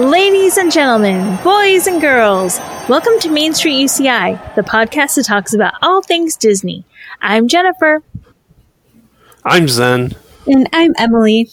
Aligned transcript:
Ladies 0.00 0.56
and 0.56 0.72
gentlemen, 0.72 1.38
boys 1.44 1.86
and 1.86 2.00
girls, 2.00 2.58
welcome 2.88 3.18
to 3.20 3.28
Main 3.28 3.52
Street 3.52 3.84
UCI, 3.84 4.54
the 4.54 4.62
podcast 4.62 5.16
that 5.16 5.26
talks 5.26 5.52
about 5.52 5.74
all 5.82 6.00
things 6.00 6.36
Disney. 6.36 6.86
I'm 7.20 7.48
Jennifer. 7.48 8.02
I'm 9.44 9.68
Zen. 9.68 10.12
And 10.46 10.70
I'm 10.72 10.94
Emily. 10.96 11.50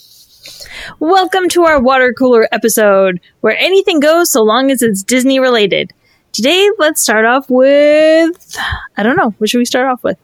Welcome 0.97 1.49
to 1.49 1.63
our 1.63 1.81
water 1.81 2.13
cooler 2.13 2.47
episode, 2.53 3.19
where 3.41 3.57
anything 3.57 3.99
goes 3.99 4.31
so 4.31 4.43
long 4.43 4.71
as 4.71 4.81
it's 4.81 5.03
Disney 5.03 5.41
related. 5.41 5.91
Today, 6.31 6.69
let's 6.77 7.01
start 7.01 7.25
off 7.25 7.49
with. 7.49 8.55
I 8.95 9.03
don't 9.03 9.17
know. 9.17 9.31
What 9.39 9.49
should 9.49 9.59
we 9.59 9.65
start 9.65 9.87
off 9.87 10.05
with? 10.05 10.17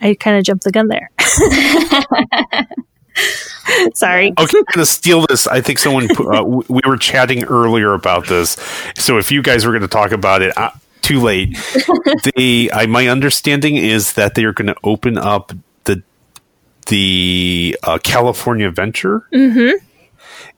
I 0.00 0.14
kind 0.14 0.38
of 0.38 0.44
jumped 0.44 0.64
the 0.64 0.72
gun 0.72 0.88
there. 0.88 1.10
Sorry. 3.94 4.32
Okay, 4.38 4.58
I'm 4.58 4.64
gonna 4.74 4.86
steal 4.86 5.26
this. 5.26 5.46
I 5.46 5.60
think 5.60 5.78
someone 5.78 6.08
uh, 6.18 6.44
we 6.44 6.80
were 6.84 6.96
chatting 6.96 7.44
earlier 7.44 7.94
about 7.94 8.26
this. 8.26 8.56
So 8.96 9.18
if 9.18 9.30
you 9.30 9.42
guys 9.42 9.64
were 9.66 9.72
going 9.72 9.82
to 9.82 9.88
talk 9.88 10.12
about 10.12 10.42
it, 10.42 10.56
uh, 10.56 10.70
too 11.04 11.20
late. 11.20 11.50
the 12.36 12.70
I, 12.72 12.86
my 12.86 13.08
understanding 13.08 13.76
is 13.76 14.14
that 14.14 14.34
they 14.34 14.44
are 14.44 14.52
going 14.52 14.68
to 14.68 14.76
open 14.82 15.18
up 15.18 15.52
the 15.84 16.02
the 16.86 17.78
uh, 17.82 17.98
California 18.02 18.66
Adventure. 18.66 19.28
Mm-hmm. 19.32 19.84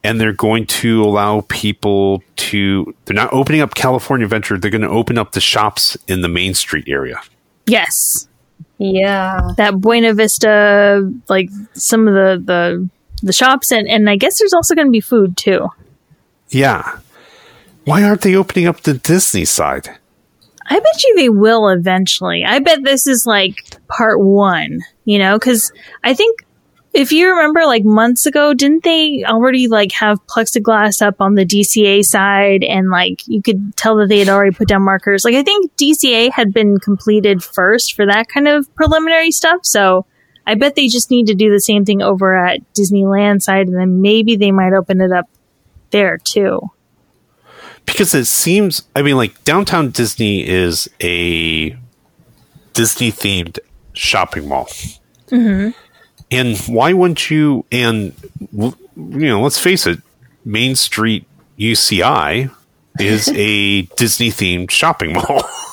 And 0.04 0.20
they're 0.20 0.32
going 0.32 0.66
to 0.66 1.02
allow 1.02 1.40
people 1.48 2.22
to. 2.36 2.94
They're 3.04 3.16
not 3.16 3.32
opening 3.32 3.60
up 3.60 3.74
California 3.74 4.24
Adventure. 4.24 4.56
They're 4.56 4.70
going 4.70 4.82
to 4.82 4.88
open 4.88 5.18
up 5.18 5.32
the 5.32 5.40
shops 5.40 5.96
in 6.06 6.20
the 6.20 6.28
Main 6.28 6.54
Street 6.54 6.84
area. 6.86 7.20
Yes. 7.66 8.28
Yeah. 8.78 9.50
That 9.56 9.80
Buena 9.80 10.14
Vista, 10.14 11.12
like 11.28 11.50
some 11.72 12.06
of 12.06 12.14
the 12.14 12.40
the 12.44 12.88
the 13.22 13.32
shops, 13.32 13.72
and 13.72 13.88
and 13.88 14.08
I 14.08 14.16
guess 14.16 14.38
there's 14.38 14.52
also 14.52 14.74
going 14.74 14.86
to 14.86 14.92
be 14.92 15.00
food 15.00 15.36
too. 15.36 15.68
Yeah. 16.48 16.98
Why 17.84 18.02
aren't 18.02 18.22
they 18.22 18.34
opening 18.34 18.66
up 18.66 18.80
the 18.80 18.94
Disney 18.94 19.44
side? 19.44 19.88
I 20.68 20.80
bet 20.80 21.04
you 21.04 21.14
they 21.16 21.28
will 21.28 21.68
eventually. 21.68 22.44
I 22.44 22.58
bet 22.58 22.82
this 22.82 23.06
is 23.06 23.24
like 23.26 23.76
part 23.86 24.20
one, 24.20 24.80
you 25.04 25.18
know, 25.18 25.38
because 25.38 25.70
I 26.02 26.14
think 26.14 26.44
if 26.92 27.12
you 27.12 27.28
remember, 27.28 27.66
like 27.66 27.84
months 27.84 28.26
ago, 28.26 28.54
didn't 28.54 28.82
they 28.82 29.22
already 29.24 29.68
like 29.68 29.92
have 29.92 30.26
plexiglass 30.26 31.02
up 31.02 31.20
on 31.20 31.34
the 31.34 31.44
DCA 31.44 32.02
side, 32.02 32.64
and 32.64 32.90
like 32.90 33.22
you 33.26 33.42
could 33.42 33.76
tell 33.76 33.96
that 33.96 34.08
they 34.08 34.18
had 34.18 34.30
already 34.30 34.56
put 34.56 34.66
down 34.66 34.82
markers. 34.82 35.24
Like 35.24 35.34
I 35.34 35.42
think 35.42 35.76
DCA 35.76 36.30
had 36.32 36.52
been 36.52 36.78
completed 36.78 37.44
first 37.44 37.94
for 37.94 38.06
that 38.06 38.28
kind 38.28 38.48
of 38.48 38.74
preliminary 38.74 39.30
stuff, 39.30 39.60
so 39.62 40.06
I 40.46 40.54
bet 40.54 40.74
they 40.76 40.88
just 40.88 41.10
need 41.10 41.26
to 41.26 41.34
do 41.34 41.50
the 41.50 41.60
same 41.60 41.84
thing 41.84 42.02
over 42.02 42.36
at 42.36 42.60
Disneyland 42.72 43.42
side, 43.42 43.66
and 43.66 43.76
then 43.76 44.00
maybe 44.00 44.36
they 44.36 44.52
might 44.52 44.72
open 44.72 45.00
it 45.00 45.12
up 45.12 45.28
there 45.90 46.18
too. 46.18 46.70
because 47.86 48.12
it 48.14 48.24
seems 48.26 48.82
i 48.96 49.02
mean 49.02 49.16
like 49.16 49.44
downtown 49.44 49.90
disney 49.90 50.46
is 50.46 50.88
a 51.00 51.70
disney 52.74 53.12
themed 53.12 53.58
shopping 53.94 54.48
mall. 54.48 54.66
Mm-hmm. 55.28 55.70
And 56.30 56.58
why 56.66 56.92
wouldn't 56.92 57.30
you 57.30 57.64
and 57.70 58.12
you 58.52 58.74
know 58.96 59.40
let's 59.40 59.58
face 59.60 59.86
it 59.86 60.00
main 60.44 60.74
street 60.74 61.24
uci 61.58 62.50
is 62.98 63.28
a 63.28 63.82
disney 63.96 64.30
themed 64.30 64.70
shopping 64.70 65.12
mall 65.14 65.42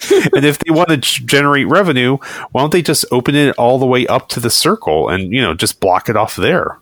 and 0.34 0.44
if 0.44 0.58
they 0.58 0.70
want 0.70 0.88
to 0.88 0.96
generate 0.96 1.66
revenue 1.66 2.16
why 2.52 2.60
don't 2.60 2.72
they 2.72 2.82
just 2.82 3.04
open 3.10 3.34
it 3.34 3.54
all 3.58 3.78
the 3.78 3.86
way 3.86 4.06
up 4.06 4.28
to 4.28 4.40
the 4.40 4.50
circle 4.50 5.08
and 5.08 5.32
you 5.32 5.40
know 5.40 5.54
just 5.54 5.80
block 5.80 6.08
it 6.08 6.16
off 6.16 6.36
there 6.36 6.78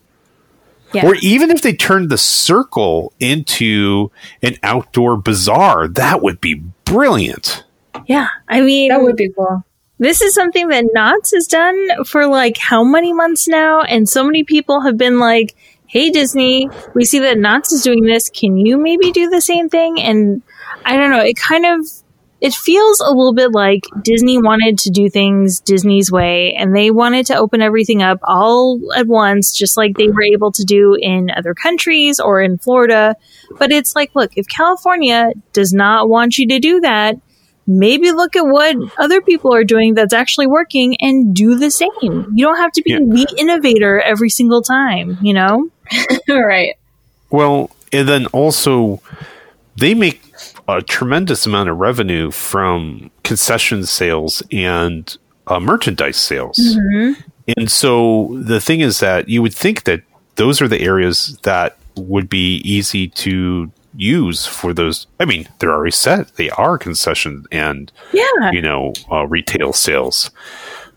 Yeah. 0.93 1.07
or 1.07 1.15
even 1.17 1.51
if 1.51 1.63
they 1.63 1.73
turned 1.75 2.11
the 2.11 2.19
circle 2.19 3.13
into 3.19 4.11
an 4.43 4.57
outdoor 4.63 5.17
bazaar, 5.17 5.89
that 5.89 6.23
would 6.23 6.41
be 6.41 6.55
brilliant. 6.85 7.65
yeah. 8.07 8.29
I 8.49 8.61
mean, 8.61 8.91
That 8.91 9.03
would 9.03 9.17
be 9.17 9.31
cool. 9.31 9.65
This 9.99 10.21
is 10.21 10.35
something 10.35 10.69
that 10.69 10.85
Knott's 10.93 11.33
has 11.33 11.47
done 11.47 12.05
for 12.05 12.27
like 12.27 12.59
how 12.59 12.85
many 12.85 13.13
months 13.15 13.49
now? 13.49 13.81
And 13.81 14.07
so 14.09 14.23
many 14.25 14.45
people 14.45 14.83
have 14.83 14.97
been 14.99 15.19
like, 15.19 15.57
hey, 15.87 16.11
Disney, 16.11 16.69
we 16.95 17.05
see 17.05 17.19
that 17.21 17.39
Knott's 17.39 17.73
is 17.73 17.83
doing 17.83 18.05
this. 18.05 18.29
Can 18.29 18.57
you 18.59 18.77
maybe 18.79 19.11
do 19.11 19.29
the 19.31 19.41
same 19.41 19.69
thing? 19.71 20.01
And 20.01 20.43
I 20.85 20.97
don't 20.97 21.11
know. 21.11 21.21
It 21.25 21.37
kind 21.37 21.65
of. 21.67 21.89
It 22.41 22.53
feels 22.53 23.01
a 23.01 23.09
little 23.09 23.33
bit 23.33 23.53
like 23.53 23.85
Disney 24.03 24.37
wanted 24.39 24.79
to 24.81 24.91
do 24.91 25.09
things 25.09 25.59
Disney's 25.61 26.13
way 26.13 26.55
and 26.55 26.77
they 26.77 26.91
wanted 26.91 27.27
to 27.27 27.37
open 27.37 27.63
everything 27.63 28.03
up 28.03 28.19
all 28.23 28.79
at 28.95 29.07
once, 29.07 29.57
just 29.57 29.77
like 29.77 29.97
they 29.97 30.09
were 30.09 30.23
able 30.23 30.53
to 30.53 30.65
do 30.65 30.95
in 31.01 31.31
other 31.31 31.55
countries 31.55 32.21
or 32.21 32.43
in 32.43 32.59
Florida. 32.59 33.17
But 33.59 33.73
it's 33.73 33.97
like, 33.97 34.11
look, 34.15 34.33
if 34.37 34.47
California 34.49 35.33
does 35.55 35.73
not 35.73 36.11
want 36.11 36.37
you 36.37 36.47
to 36.49 36.59
do 36.59 36.81
that, 36.81 37.17
maybe 37.67 38.13
look 38.13 38.37
at 38.37 38.47
what 38.47 38.77
other 38.99 39.21
people 39.23 39.55
are 39.55 39.65
doing 39.65 39.95
that's 39.95 40.13
actually 40.15 40.47
working 40.47 40.97
and 41.01 41.35
do 41.35 41.57
the 41.59 41.71
same. 41.71 41.91
You 42.03 42.45
don't 42.45 42.59
have 42.59 42.73
to 42.73 42.83
be 42.83 42.93
Yeah. 42.93 42.99
the 43.01 43.35
innovator 43.39 43.99
every 44.01 44.29
single 44.29 44.61
time, 44.63 45.19
you 45.23 45.33
know? 45.33 45.71
right. 46.29 46.75
Well, 47.31 47.71
and 47.93 48.07
then 48.09 48.27
also 48.27 49.01
they 49.77 49.95
make 49.95 50.21
a 50.69 50.83
tremendous 50.83 51.47
amount 51.47 51.69
of 51.69 51.77
revenue 51.79 52.31
from 52.31 53.11
concession 53.25 53.85
sales 53.85 54.43
and 54.53 55.17
uh, 55.47 55.61
merchandise 55.61 56.17
sales. 56.17 56.59
And 57.57 57.71
so 57.71 58.37
the 58.43 58.61
thing 58.61 58.81
is 58.81 58.99
that 59.01 59.29
you 59.29 59.43
would 59.43 59.55
think 59.55 59.85
that 59.85 60.03
those 60.35 60.61
are 60.61 60.69
the 60.69 60.81
areas 60.81 61.39
that 61.43 61.77
would 61.97 62.29
be 62.29 62.57
easy 62.59 63.09
to 63.09 63.71
use 63.97 64.45
for 64.45 64.75
those. 64.75 65.07
I 65.21 65.25
mean, 65.25 65.49
they're 65.59 65.73
already 65.73 65.93
set. 65.93 66.35
They 66.37 66.51
are 66.51 66.77
concession 66.77 67.45
and 67.53 67.91
Yeah. 68.13 68.51
you 68.53 68.61
know 68.61 68.93
uh, 69.11 69.27
retail 69.27 69.73
sales. 69.73 70.31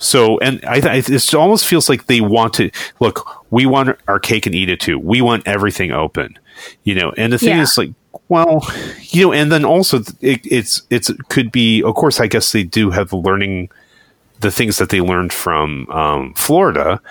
So, 0.02 0.40
and 0.40 0.63
I, 0.66 0.75
I, 0.75 0.96
it 1.06 1.34
almost 1.35 1.68
feels 1.68 1.90
like 1.90 2.06
they 2.08 2.22
want 2.22 2.53
to 2.56 2.72
look. 3.00 3.46
We 3.52 3.66
want 3.66 3.97
our 4.08 4.19
cake 4.19 4.46
and 4.46 4.56
eat 4.56 4.69
it 4.69 4.79
too. 4.79 4.97
We 4.97 5.22
want 5.22 5.46
everything 5.46 5.91
open, 5.91 6.40
you 6.84 6.96
know. 6.96 7.12
And 7.18 7.34
the 7.34 7.38
thing 7.38 7.58
Yeah. 7.58 7.62
is, 7.63 7.78
like, 7.78 7.91
well, 8.28 8.68
you 9.02 9.24
know, 9.28 9.34
and 9.34 9.52
then 9.52 9.66
also 9.66 10.00
it, 10.22 10.42
it's 10.46 10.84
it's 10.90 11.09
it 11.09 11.30
could 11.30 11.52
be. 11.52 11.81
Of 11.84 11.96
course, 11.96 12.20
I 12.20 12.28
guess 12.28 12.52
they 12.52 12.64
do 12.64 12.90
have 12.92 13.14
learning 13.14 13.70
the 14.40 14.52
things 14.52 14.78
that 14.78 14.90
they 14.90 15.02
learned 15.02 15.34
from 15.34 15.90
um, 15.90 16.34
Florida, 16.36 17.02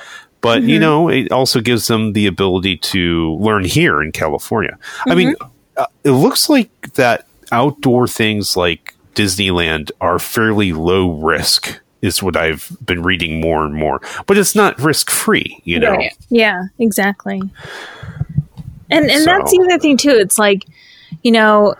but 0.41 0.63
you 0.63 0.79
know, 0.79 1.09
it 1.09 1.31
also 1.31 1.61
gives 1.61 1.87
them 1.89 2.13
the 2.13 2.27
ability 2.27 2.77
to 2.79 3.35
learn 3.35 3.65
here 3.65 4.03
in 4.03 4.13
California. 4.13 4.79
I 5.07 5.15
mean, 5.15 5.35
uh, 5.77 5.87
it 6.05 6.13
looks 6.13 6.49
like 6.49 6.95
that 6.95 7.27
outdoor 7.53 8.07
things 8.09 8.57
like 8.57 8.95
Disneyland 9.15 9.91
are 10.01 10.19
fairly 10.19 10.73
low 10.73 11.13
risk. 11.13 11.81
Is 12.01 12.23
what 12.23 12.37
I've 12.37 12.71
been 12.87 13.03
reading 13.03 13.41
more 13.41 13.65
and 13.65 13.75
more, 13.75 14.01
but 14.27 14.39
it's 14.39 14.55
not 14.55 14.79
risk 14.81 15.11
free, 15.11 15.61
you 15.65 15.81
know. 15.81 15.91
Right. 15.91 16.17
Yeah, 16.31 16.63
exactly. 16.79 17.43
And 18.91 19.11
and 19.11 19.23
So- 19.23 19.25
that's 19.25 19.51
the 19.51 19.61
other 19.69 19.79
thing 19.81 19.97
too. 19.97 20.11
It's 20.11 20.39
like, 20.39 20.65
you 21.23 21.33
know, 21.33 21.75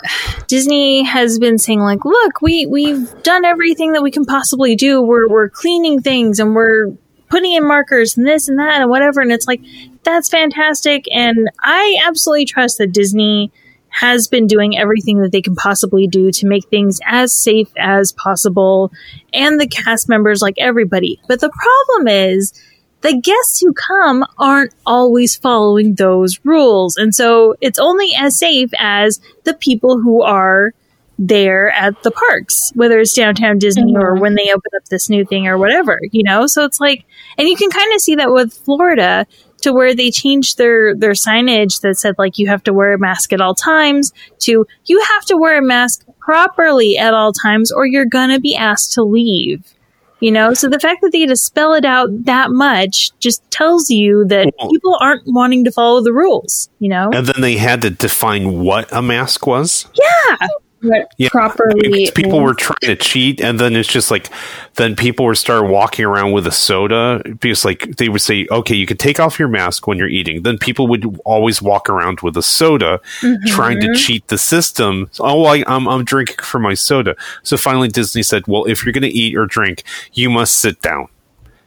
Disney 0.47 1.05
has 1.05 1.39
been 1.39 1.59
saying 1.59 1.81
like, 1.81 2.05
look, 2.05 2.41
we 2.43 2.67
we've 2.67 3.23
done 3.23 3.45
everything 3.45 3.93
that 3.93 4.03
we 4.03 4.11
can 4.11 4.25
possibly 4.25 4.77
do. 4.77 5.01
We're 5.01 5.29
we're 5.29 5.49
cleaning 5.49 6.03
things 6.03 6.41
and 6.41 6.55
we're 6.55 6.93
putting 7.29 7.53
in 7.53 7.67
markers 7.67 8.17
and 8.17 8.27
this 8.27 8.49
and 8.49 8.59
that 8.59 8.81
and 8.81 8.91
whatever. 8.91 9.21
And 9.21 9.33
it's 9.33 9.47
like 9.47 9.61
that's 10.03 10.29
fantastic. 10.29 11.05
And 11.13 11.51
I 11.63 12.01
absolutely 12.07 12.47
trust 12.47 12.79
that 12.79 12.93
Disney 12.93 13.53
has 13.91 14.29
been 14.29 14.47
doing 14.47 14.77
everything 14.77 15.21
that 15.21 15.33
they 15.33 15.43
can 15.43 15.55
possibly 15.55 16.07
do 16.07 16.31
to 16.31 16.47
make 16.47 16.69
things 16.69 17.01
as 17.07 17.33
safe 17.33 17.71
as 17.79 18.13
possible 18.13 18.93
and 19.33 19.61
the 19.61 19.67
cast 19.67 20.09
members 20.09 20.43
like 20.43 20.55
everybody. 20.59 21.21
But 21.27 21.41
the 21.41 21.51
problem 21.51 22.09
is 22.09 22.53
the 23.01 23.17
guests 23.17 23.61
who 23.61 23.73
come 23.73 24.25
aren't 24.39 24.75
always 24.85 25.37
following 25.37 25.95
those 25.95 26.39
rules. 26.45 26.97
And 26.97 27.15
so 27.15 27.55
it's 27.61 27.79
only 27.79 28.13
as 28.19 28.39
safe 28.39 28.71
as 28.79 29.21
the 29.45 29.55
people 29.55 30.01
who 30.01 30.23
are 30.23 30.73
there 31.19 31.71
at 31.71 32.01
the 32.03 32.11
parks, 32.11 32.71
whether 32.75 32.99
it's 33.01 33.15
downtown 33.15 33.59
Disney 33.59 33.95
or 33.97 34.13
mm-hmm. 34.13 34.21
when 34.21 34.35
they 34.35 34.51
open 34.51 34.71
up 34.77 34.85
this 34.87 35.11
new 35.11 35.25
thing 35.25 35.47
or 35.47 35.59
whatever, 35.59 35.99
you 36.13 36.23
know? 36.23 36.47
So 36.47 36.65
it's 36.65 36.81
like, 36.81 37.05
and 37.37 37.49
you 37.49 37.57
can 37.57 37.71
kind 37.71 37.93
of 37.95 38.01
see 38.01 38.15
that 38.17 38.33
with 38.33 38.53
Florida 38.53 39.27
to 39.63 39.73
where 39.73 39.95
they 39.95 40.11
changed 40.11 40.59
their, 40.59 40.95
their 40.95 41.13
signage 41.13 41.81
that 41.81 41.97
said 41.99 42.15
like 42.19 42.39
you 42.39 42.47
have 42.47 42.63
to 42.65 42.73
wear 42.73 42.93
a 42.93 42.99
mask 42.99 43.33
at 43.33 43.41
all 43.41 43.55
times 43.55 44.13
to 44.39 44.67
you 44.87 45.01
have 45.01 45.25
to 45.25 45.37
wear 45.37 45.59
a 45.59 45.63
mask 45.63 46.05
properly 46.21 46.97
at 46.97 47.15
all 47.15 47.33
times 47.33 47.73
or 47.73 47.85
you're 47.85 48.05
gonna 48.05 48.39
be 48.39 48.55
asked 48.55 48.93
to 48.93 49.03
leave. 49.03 49.75
You 50.21 50.33
know, 50.33 50.53
so 50.53 50.69
the 50.69 50.81
fact 50.81 51.01
that 51.03 51.13
they 51.13 51.21
had 51.21 51.29
to 51.29 51.37
spell 51.37 51.75
it 51.75 51.85
out 51.85 52.09
that 52.25 52.51
much 52.51 53.11
just 53.21 53.49
tells 53.51 53.89
you 53.89 54.25
that 54.27 54.53
Well- 54.59 54.71
people 54.71 54.97
aren't 55.01 55.23
wanting 55.27 55.65
to 55.65 55.71
follow 55.71 56.03
the 56.03 56.13
rules, 56.13 56.69
you 56.81 56.89
know? 56.89 57.11
And 57.13 57.27
then 57.27 57.41
they 57.41 57.57
had 57.57 57.83
to 57.83 57.91
define 57.91 58.61
what 58.61 58.89
a 58.93 59.01
mask 59.01 59.47
was. 59.47 59.87
Yeah. 59.95 60.47
What 60.81 61.09
Yeah, 61.17 61.29
properly 61.31 62.11
people 62.15 62.41
were 62.41 62.55
trying 62.55 62.77
to 62.83 62.97
cheat, 62.97 63.41
and 63.41 63.59
then 63.59 63.77
it's 63.77 63.89
just 63.89 64.11
like 64.11 64.29
then 64.75 64.95
people 64.95 65.25
were 65.25 65.35
start 65.35 65.69
walking 65.69 66.05
around 66.05 66.33
with 66.33 66.47
a 66.47 66.53
soda 66.53 67.23
because 67.25 67.65
like 67.65 67.97
they 67.97 68.09
would 68.09 68.21
say, 68.21 68.47
okay, 68.51 68.75
you 68.75 68.87
can 68.87 68.97
take 68.97 69.21
off 69.21 69.39
your 69.39 69.49
mask 69.49 69.87
when 69.87 69.99
you're 69.99 70.09
eating. 70.09 70.43
Then 70.43 70.59
people 70.59 70.87
would 70.89 71.21
always 71.25 71.61
walk 71.61 71.89
around 71.89 72.21
with 72.21 72.37
a 72.37 72.43
soda, 72.43 73.01
mm-hmm. 73.21 73.47
trying 73.49 73.81
to 73.81 73.95
cheat 73.95 74.29
the 74.29 74.39
system. 74.39 75.11
Oh, 75.19 75.45
I, 75.45 75.65
I'm 75.67 75.89
I'm 75.89 76.05
drinking 76.05 76.45
for 76.45 76.59
my 76.59 76.75
soda. 76.75 77.17
So 77.43 77.57
finally, 77.57 77.89
Disney 77.89 78.23
said, 78.23 78.47
well, 78.47 78.65
if 78.65 78.85
you're 78.85 78.93
going 78.93 79.03
to 79.03 79.09
eat 79.09 79.37
or 79.37 79.47
drink, 79.47 79.85
you 80.13 80.31
must 80.31 80.59
sit 80.59 80.81
down. 80.83 81.09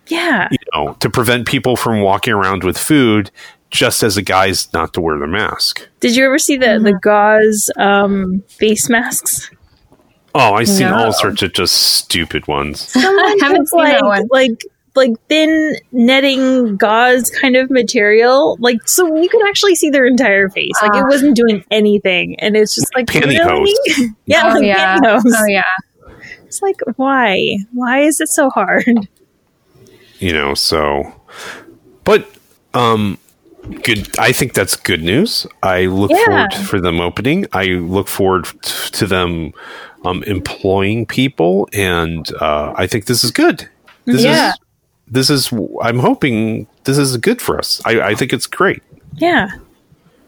Yeah. 0.07 0.49
You 0.51 0.57
know, 0.73 0.93
to 0.99 1.09
prevent 1.09 1.47
people 1.47 1.75
from 1.75 2.01
walking 2.01 2.33
around 2.33 2.63
with 2.63 2.77
food. 2.77 3.31
Just 3.71 4.03
as 4.03 4.18
a 4.18 4.21
guise 4.21 4.71
not 4.73 4.94
to 4.94 5.01
wear 5.01 5.18
the 5.18 5.27
mask. 5.27 5.88
Did 6.01 6.15
you 6.15 6.25
ever 6.25 6.38
see 6.38 6.57
the 6.57 6.77
the 6.79 6.94
gauze 7.01 7.71
um, 7.77 8.44
face 8.50 8.89
masks? 8.89 9.50
Oh, 10.35 10.53
I've 10.56 10.68
seen 10.69 10.88
No. 10.89 11.06
all 11.06 11.13
sorts 11.13 11.41
of 11.41 11.53
just 11.53 11.75
stupid 11.75 12.47
ones. 12.47 12.81
Someone 12.89 13.39
haven't 13.39 13.57
took, 13.59 13.69
seen 13.69 13.79
like, 13.79 13.94
that 14.00 14.06
one. 14.06 14.27
Like 14.29 14.62
like 14.94 15.12
thin 15.29 15.77
netting 15.94 16.75
gauze 16.75 17.29
kind 17.29 17.56
of 17.56 17.69
material, 17.71 18.57
like 18.59 18.85
so 18.89 19.15
you 19.15 19.29
could 19.29 19.47
actually 19.47 19.75
see 19.75 19.89
their 19.89 20.06
entire 20.06 20.50
face. 20.50 20.73
Like 20.81 20.94
it 20.94 21.03
Ah. 21.03 21.07
wasn't 21.07 21.38
doing 21.38 21.63
anything, 21.71 22.38
and 22.41 22.57
it's 22.57 22.75
just 22.75 22.94
like 22.94 23.06
Pantyhose. 23.07 23.47
really? 23.47 24.09
yeah, 24.25 24.44
oh 24.47 24.53
like 24.56 24.63
yeah, 24.65 24.97
pantyhose. 24.97 25.21
oh 25.25 25.45
yeah. 25.47 25.63
It's 26.45 26.62
like 26.62 26.75
why? 26.97 27.56
Why 27.71 28.01
is 28.01 28.19
it 28.19 28.27
so 28.27 28.50
hard? 28.50 29.07
you 30.19 30.33
know 30.33 30.53
so 30.53 31.19
but 32.03 32.29
um 32.75 33.18
good 33.83 34.09
i 34.19 34.31
think 34.31 34.53
that's 34.53 34.75
good 34.75 35.01
news 35.03 35.45
i 35.63 35.85
look 35.85 36.09
Yeah. 36.11 36.25
forward 36.25 36.53
for 36.67 36.81
them 36.81 36.99
opening 36.99 37.45
i 37.53 37.65
look 37.65 38.07
forward 38.07 38.45
to 38.63 39.05
them 39.05 39.53
um 40.03 40.23
employing 40.23 41.05
people 41.05 41.69
and 41.73 42.31
uh 42.41 42.73
i 42.75 42.87
think 42.87 43.05
this 43.05 43.23
is 43.23 43.31
good 43.31 43.67
this 44.05 44.23
Yeah. 44.23 44.49
is 44.49 44.55
this 45.07 45.29
is 45.29 45.53
i'm 45.83 45.99
hoping 45.99 46.67
this 46.85 46.97
is 46.97 47.17
good 47.17 47.41
for 47.41 47.57
us 47.59 47.81
i 47.85 48.01
i 48.01 48.15
think 48.15 48.33
it's 48.33 48.47
great 48.47 48.81
Yeah. 49.15 49.49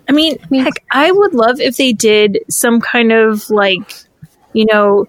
I 0.08 0.12
mean, 0.12 0.38
heck, 0.52 0.74
I 0.92 1.10
would 1.14 1.34
love 1.34 1.62
if 1.62 1.78
they 1.78 1.94
did 1.94 2.40
some 2.50 2.82
kind 2.82 3.14
of 3.14 3.50
like, 3.50 3.90
you 4.52 4.66
know, 4.66 5.08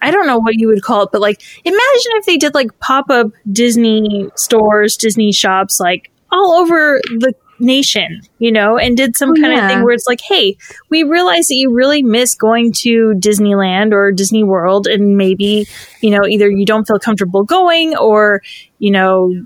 I 0.00 0.12
don't 0.12 0.28
know 0.28 0.38
what 0.38 0.54
you 0.60 0.68
would 0.68 0.80
call 0.84 1.02
it, 1.02 1.08
but 1.10 1.20
like, 1.20 1.42
imagine 1.64 2.12
if 2.14 2.24
they 2.24 2.36
did 2.36 2.54
like 2.54 2.78
pop 2.78 3.10
up 3.10 3.32
Disney 3.50 4.30
stores, 4.36 4.96
Disney 4.96 5.32
shops, 5.32 5.80
like 5.80 6.08
all 6.32 6.54
over 6.54 7.00
the 7.18 7.34
nation, 7.58 8.22
you 8.38 8.50
know, 8.50 8.78
and 8.78 8.96
did 8.96 9.16
some 9.16 9.30
Oh, 9.30 9.40
kind 9.40 9.58
of 9.58 9.68
thing 9.68 9.84
where 9.84 9.92
it's 9.92 10.06
like, 10.06 10.20
hey, 10.26 10.56
we 10.88 11.02
realize 11.02 11.48
that 11.48 11.56
you 11.56 11.74
really 11.74 12.02
miss 12.02 12.34
going 12.34 12.72
to 12.78 13.12
Disneyland 13.16 13.92
or 13.92 14.12
Disney 14.12 14.44
World, 14.44 14.86
and 14.86 15.16
maybe, 15.16 15.66
you 16.00 16.10
know, 16.10 16.26
either 16.26 16.50
you 16.50 16.64
don't 16.64 16.86
feel 16.86 16.98
comfortable 16.98 17.44
going 17.44 17.96
or, 17.96 18.40
you 18.78 18.90
know, 18.90 19.44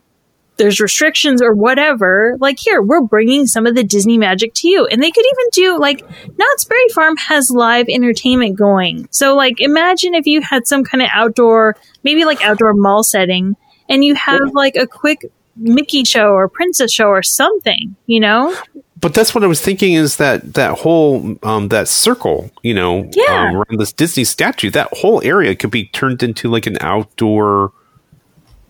there's 0.56 0.78
restrictions 0.78 1.42
or 1.42 1.52
whatever, 1.52 2.36
like 2.38 2.58
here, 2.60 2.80
we're 2.80 3.02
bringing 3.02 3.46
some 3.46 3.66
of 3.66 3.74
the 3.74 3.82
Disney 3.82 4.18
magic 4.18 4.52
to 4.54 4.68
you. 4.68 4.86
And 4.86 5.02
they 5.02 5.10
could 5.10 5.24
even 5.24 5.46
do 5.52 5.80
like 5.80 6.00
Knott's 6.38 6.64
Berry 6.64 6.88
Farm 6.94 7.16
has 7.16 7.50
live 7.50 7.86
entertainment 7.88 8.56
going. 8.56 9.08
So 9.10 9.34
like 9.34 9.60
imagine 9.60 10.14
if 10.14 10.26
you 10.26 10.42
had 10.42 10.68
some 10.68 10.84
kind 10.84 11.02
of 11.02 11.08
outdoor, 11.12 11.76
maybe 12.04 12.24
like 12.24 12.40
outdoor 12.40 12.72
mall 12.74 13.02
setting 13.02 13.56
and 13.88 14.04
you 14.04 14.14
have 14.14 14.52
like 14.52 14.76
a 14.76 14.86
quick 14.86 15.24
Mickey 15.56 16.04
show 16.04 16.28
or 16.28 16.48
princess 16.48 16.92
show 16.92 17.06
or 17.08 17.22
something, 17.22 17.94
you 18.06 18.20
know? 18.20 18.54
but 19.00 19.12
that's 19.12 19.34
what 19.34 19.44
I 19.44 19.46
was 19.46 19.60
thinking 19.60 19.92
is 19.92 20.16
that 20.16 20.54
that 20.54 20.78
whole 20.78 21.36
um, 21.42 21.68
that 21.68 21.88
circle, 21.88 22.50
you 22.62 22.72
know, 22.72 23.06
Yeah. 23.12 23.48
um, 23.50 23.56
around 23.56 23.78
this 23.78 23.92
Disney 23.92 24.24
statue, 24.24 24.70
that 24.70 24.88
whole 24.92 25.20
area 25.22 25.54
could 25.54 25.70
be 25.70 25.88
turned 25.88 26.22
into 26.22 26.48
like 26.50 26.66
an 26.66 26.78
outdoor 26.80 27.72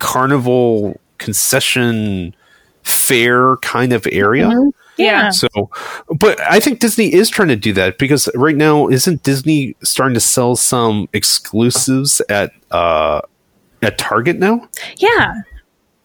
carnival 0.00 1.00
concession 1.18 2.34
fair 2.82 3.56
kind 3.58 3.92
of 3.92 4.06
area. 4.10 4.50
Yeah. 4.96 5.30
So, 5.30 5.48
but 6.18 6.40
I 6.40 6.58
think 6.60 6.80
Disney 6.80 7.12
is 7.12 7.28
trying 7.30 7.48
to 7.48 7.56
do 7.56 7.72
that 7.74 7.98
because 7.98 8.28
right 8.34 8.56
now 8.56 8.88
isn't 8.88 9.22
Disney 9.22 9.76
starting 9.82 10.14
to 10.14 10.20
sell 10.20 10.56
some 10.56 11.08
exclusives 11.12 12.20
at 12.28 12.52
uh 12.72 13.20
at 13.82 13.98
Target 13.98 14.38
now? 14.38 14.68
Yeah. 14.96 15.34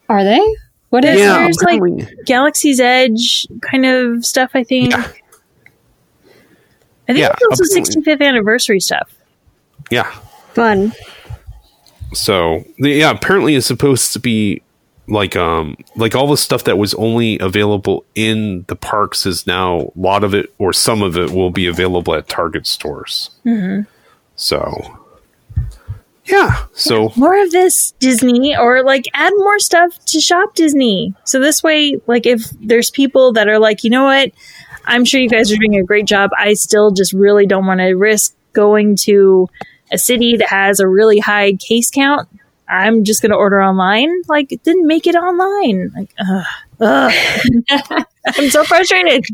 Are 0.07 0.23
they? 0.23 0.41
What 0.89 1.05
is? 1.05 1.19
Yeah. 1.19 1.37
there's, 1.39 1.57
like, 1.61 1.77
apparently. 1.81 2.07
Galaxy's 2.25 2.79
Edge 2.79 3.47
kind 3.61 3.85
of 3.85 4.25
stuff, 4.25 4.51
I 4.53 4.63
think. 4.63 4.91
Yeah. 4.91 4.97
I 7.07 7.13
think 7.13 7.19
Yeah, 7.19 7.33
it's 7.39 7.61
also 7.61 7.99
65th 8.01 8.21
anniversary 8.21 8.79
stuff. 8.79 9.13
yeah. 9.89 10.11
Fun. 10.53 10.93
So 12.13 12.63
the- 12.79 12.89
yeah, 12.89 13.11
apparently 13.11 13.55
it's 13.55 13.67
supposed 13.67 14.13
to 14.13 14.19
be 14.19 14.61
like 15.07 15.35
um 15.35 15.75
like 15.95 16.15
all 16.15 16.27
the 16.27 16.37
stuff 16.37 16.65
that 16.65 16.77
was 16.77 16.93
only 16.95 17.39
available 17.39 18.03
in 18.13 18.63
the 18.67 18.75
parks 18.75 19.25
is 19.25 19.47
now 19.47 19.79
a 19.79 19.91
lot 19.99 20.23
of 20.23 20.35
it 20.35 20.53
or 20.59 20.71
some 20.71 21.01
of 21.01 21.17
it 21.17 21.31
will 21.31 21.49
be 21.49 21.65
available 21.65 22.13
at 22.13 22.27
Target 22.27 22.67
stores. 22.67 23.31
Mm-hmm. 23.45 23.81
So 24.35 24.98
yeah, 26.29 26.65
so 26.73 27.11
more 27.15 27.41
of 27.41 27.51
this 27.51 27.91
Disney 27.99 28.55
or 28.55 28.83
like 28.83 29.05
add 29.13 29.33
more 29.37 29.59
stuff 29.59 29.97
to 30.05 30.19
shop 30.19 30.55
Disney. 30.55 31.13
So 31.25 31.39
this 31.39 31.63
way, 31.63 31.99
like 32.07 32.25
if 32.25 32.49
there's 32.61 32.91
people 32.91 33.33
that 33.33 33.47
are 33.47 33.59
like, 33.59 33.83
you 33.83 33.89
know 33.89 34.03
what, 34.03 34.31
I'm 34.85 35.05
sure 35.05 35.19
you 35.19 35.29
guys 35.29 35.51
are 35.51 35.57
doing 35.57 35.75
a 35.75 35.83
great 35.83 36.05
job. 36.05 36.31
I 36.37 36.53
still 36.53 36.91
just 36.91 37.13
really 37.13 37.45
don't 37.45 37.65
want 37.65 37.79
to 37.79 37.93
risk 37.93 38.35
going 38.53 38.95
to 38.97 39.47
a 39.91 39.97
city 39.97 40.37
that 40.37 40.49
has 40.49 40.79
a 40.79 40.87
really 40.87 41.19
high 41.19 41.53
case 41.53 41.91
count. 41.91 42.27
I'm 42.67 43.03
just 43.03 43.21
going 43.21 43.31
to 43.31 43.37
order 43.37 43.61
online. 43.61 44.09
Like, 44.27 44.59
then 44.63 44.85
make 44.85 45.07
it 45.07 45.15
online. 45.15 45.91
Like, 45.95 46.13
ugh, 46.19 46.45
ugh. 46.79 48.03
I'm 48.27 48.49
so 48.49 48.63
frustrated. 48.63 49.25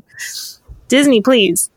Disney, 0.87 1.21
please. 1.21 1.69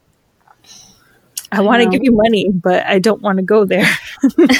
I 1.51 1.63
want 1.63 1.83
to 1.83 1.89
give 1.89 2.05
you 2.05 2.13
money, 2.13 2.51
but 2.53 2.85
I 2.87 2.99
don't 2.99 3.23
want 3.23 3.39
to 3.39 3.43
go 3.43 3.65
there. 3.65 3.87
Basically, 4.37 4.59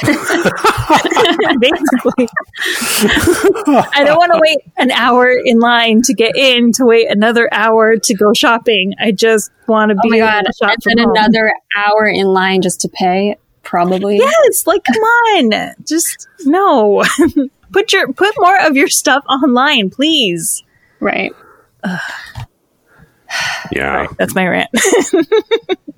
I 3.93 4.03
don't 4.05 4.17
want 4.19 4.33
to 4.33 4.39
wait 4.41 4.59
an 4.79 4.91
hour 4.91 5.31
in 5.31 5.59
line 5.59 6.01
to 6.03 6.15
get 6.15 6.35
in, 6.37 6.73
to 6.73 6.85
wait 6.87 7.11
another 7.11 7.49
hour 7.53 7.97
to 7.97 8.15
go 8.15 8.33
shopping. 8.33 8.95
I 8.99 9.13
just 9.13 9.51
want 9.67 9.91
to 9.91 9.95
be 9.97 10.01
Oh 10.05 10.11
be 10.11 10.21
my 10.21 10.27
god! 10.27 10.45
shop 10.59 10.77
And 10.87 10.99
then 10.99 11.09
home. 11.09 11.17
another 11.17 11.53
hour 11.77 12.07
in 12.07 12.27
line 12.27 12.63
just 12.63 12.81
to 12.83 12.89
pay. 12.89 13.37
Probably. 13.63 14.17
Yes, 14.17 14.67
like 14.67 14.83
come 14.85 15.03
on, 15.03 15.75
just 15.87 16.27
no. 16.47 17.05
put 17.73 17.93
your 17.93 18.11
put 18.15 18.35
more 18.39 18.59
of 18.67 18.77
your 18.77 18.89
stuff 18.89 19.25
online, 19.29 19.91
please. 19.91 20.63
Right. 21.01 21.33
yeah. 23.71 24.07
That's 24.19 24.35
my 24.35 24.49
rant. 24.49 24.71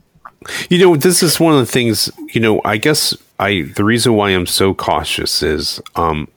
You 0.68 0.78
know, 0.78 0.96
this 0.96 1.22
is 1.22 1.38
one 1.38 1.52
of 1.54 1.60
the 1.60 1.70
things, 1.70 2.10
you 2.32 2.40
know, 2.40 2.60
I 2.64 2.76
guess 2.76 3.16
I 3.38 3.62
the 3.76 3.84
reason 3.84 4.14
why 4.14 4.30
I'm 4.30 4.46
so 4.46 4.74
cautious 4.74 5.42
is 5.42 5.80
um 5.96 6.28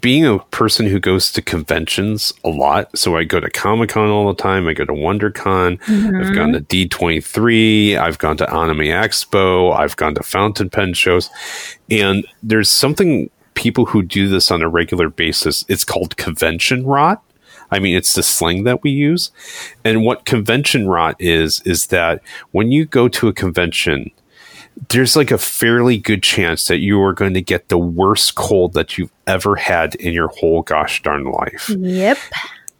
being 0.00 0.24
a 0.24 0.38
person 0.38 0.86
who 0.86 0.98
goes 0.98 1.30
to 1.32 1.42
conventions 1.42 2.32
a 2.42 2.48
lot, 2.48 2.96
so 2.96 3.16
I 3.16 3.24
go 3.24 3.38
to 3.38 3.50
Comic 3.50 3.90
Con 3.90 4.08
all 4.08 4.28
the 4.28 4.42
time. 4.42 4.66
I 4.66 4.72
go 4.72 4.86
to 4.86 4.92
WonderCon. 4.92 5.78
I've 6.20 6.34
gone 6.34 6.52
to 6.52 6.60
D23. 6.60 7.98
I've 7.98 8.18
gone 8.18 8.38
to 8.38 8.50
Anime 8.50 8.78
Expo. 8.78 9.76
I've 9.76 9.96
gone 9.96 10.14
to 10.14 10.22
fountain 10.22 10.70
pen 10.70 10.94
shows. 10.94 11.28
And 11.90 12.26
there's 12.42 12.70
something 12.70 13.28
people 13.54 13.84
who 13.84 14.02
do 14.02 14.28
this 14.28 14.50
on 14.50 14.62
a 14.62 14.68
regular 14.68 15.08
basis, 15.08 15.64
it's 15.68 15.84
called 15.84 16.16
convention 16.16 16.84
rot. 16.86 17.22
I 17.70 17.78
mean, 17.78 17.96
it's 17.96 18.14
the 18.14 18.22
slang 18.22 18.64
that 18.64 18.82
we 18.82 18.90
use. 18.90 19.30
And 19.84 20.04
what 20.04 20.24
convention 20.24 20.88
rot 20.88 21.16
is, 21.18 21.60
is 21.64 21.86
that 21.88 22.22
when 22.52 22.72
you 22.72 22.84
go 22.84 23.08
to 23.08 23.28
a 23.28 23.32
convention, 23.32 24.10
there's 24.88 25.16
like 25.16 25.30
a 25.30 25.38
fairly 25.38 25.98
good 25.98 26.22
chance 26.22 26.66
that 26.66 26.78
you 26.78 27.00
are 27.02 27.12
going 27.12 27.34
to 27.34 27.42
get 27.42 27.68
the 27.68 27.78
worst 27.78 28.34
cold 28.34 28.72
that 28.74 28.98
you've 28.98 29.12
ever 29.26 29.56
had 29.56 29.94
in 29.96 30.12
your 30.12 30.28
whole 30.28 30.62
gosh 30.62 31.02
darn 31.02 31.24
life. 31.24 31.68
yep. 31.70 32.18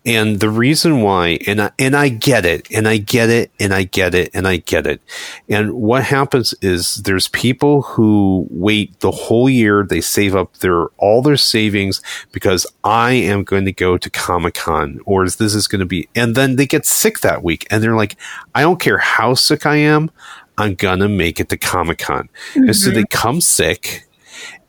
And 0.06 0.38
the 0.38 0.50
reason 0.50 1.00
why, 1.00 1.38
and 1.46 1.62
I, 1.62 1.70
and 1.78 1.96
I 1.96 2.10
get 2.10 2.44
it, 2.44 2.70
and 2.70 2.86
I 2.86 2.98
get 2.98 3.30
it, 3.30 3.50
and 3.58 3.72
I 3.72 3.84
get 3.84 4.14
it, 4.14 4.30
and 4.34 4.46
I 4.46 4.58
get 4.58 4.86
it. 4.86 5.00
And 5.48 5.72
what 5.72 6.04
happens 6.04 6.54
is 6.60 6.96
there's 6.96 7.28
people 7.28 7.82
who 7.82 8.46
wait 8.50 9.00
the 9.00 9.10
whole 9.10 9.48
year. 9.48 9.82
They 9.82 10.02
save 10.02 10.36
up 10.36 10.58
their 10.58 10.86
all 10.98 11.22
their 11.22 11.38
savings 11.38 12.02
because 12.32 12.66
I 12.84 13.12
am 13.12 13.44
going 13.44 13.64
to 13.64 13.72
go 13.72 13.96
to 13.96 14.10
Comic 14.10 14.54
Con, 14.54 15.00
or 15.06 15.24
is 15.24 15.36
this 15.36 15.54
is 15.54 15.66
going 15.66 15.80
to 15.80 15.86
be, 15.86 16.08
and 16.14 16.34
then 16.34 16.56
they 16.56 16.66
get 16.66 16.84
sick 16.84 17.20
that 17.20 17.42
week, 17.42 17.66
and 17.70 17.82
they're 17.82 17.96
like, 17.96 18.16
I 18.54 18.60
don't 18.60 18.80
care 18.80 18.98
how 18.98 19.32
sick 19.32 19.64
I 19.64 19.76
am, 19.76 20.10
I'm 20.58 20.74
gonna 20.74 21.08
make 21.08 21.40
it 21.40 21.48
to 21.48 21.56
Comic 21.56 21.98
Con, 21.98 22.28
and 22.54 22.76
so 22.76 22.90
they 22.90 23.02
mm-hmm. 23.02 23.16
come 23.16 23.40
sick 23.40 24.06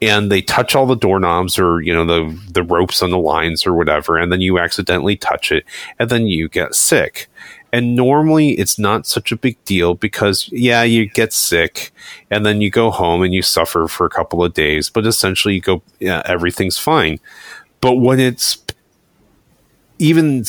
and 0.02 0.32
they 0.32 0.42
touch 0.42 0.76
all 0.76 0.86
the 0.86 0.96
doorknobs 0.96 1.58
or 1.58 1.82
you 1.82 1.94
know 1.94 2.06
the 2.06 2.40
the 2.52 2.64
ropes 2.64 3.02
on 3.02 3.12
the 3.12 3.18
lines 3.18 3.66
or 3.66 3.74
whatever 3.74 4.18
and 4.18 4.32
then 4.32 4.42
you 4.42 4.60
accidentally 4.60 5.16
touch 5.16 5.52
it 5.52 5.66
and 6.00 6.10
then 6.10 6.28
you 6.28 6.48
get 6.50 6.76
sick 6.76 7.30
And 7.76 7.94
normally 7.94 8.52
it's 8.52 8.80
not 8.80 9.06
such 9.06 9.34
a 9.34 9.36
big 9.36 9.62
deal 9.66 9.96
because, 9.96 10.48
yeah, 10.50 10.84
you 10.84 11.08
get 11.10 11.34
sick 11.34 11.92
and 12.32 12.46
then 12.46 12.62
you 12.62 12.70
go 12.70 12.90
home 12.90 13.22
and 13.22 13.34
you 13.34 13.42
suffer 13.42 13.90
for 13.90 14.06
a 14.06 14.10
couple 14.10 14.42
of 14.42 14.54
days, 14.54 14.90
but 14.90 15.06
essentially 15.06 15.56
you 15.56 15.60
go, 15.62 15.82
yeah, 16.00 16.22
everything's 16.26 16.78
fine. 16.78 17.20
But 17.82 17.96
when 17.96 18.18
it's 18.18 18.64
even 20.00 20.46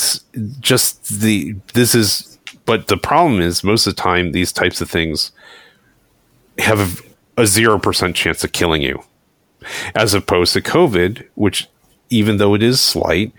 just 0.60 1.20
the, 1.20 1.56
this 1.74 1.96
is, 1.96 2.38
but 2.64 2.86
the 2.86 2.96
problem 2.96 3.40
is 3.40 3.64
most 3.64 3.88
of 3.88 3.96
the 3.96 4.02
time 4.02 4.30
these 4.30 4.52
types 4.52 4.80
of 4.80 4.88
things 4.88 5.32
have 6.58 7.02
a 7.36 7.42
0% 7.42 8.14
chance 8.14 8.44
of 8.44 8.52
killing 8.52 8.82
you 8.82 9.02
as 9.94 10.14
opposed 10.14 10.52
to 10.54 10.60
COVID, 10.60 11.26
which 11.34 11.68
even 12.10 12.36
though 12.36 12.54
it 12.54 12.62
is 12.62 12.80
slight, 12.80 13.32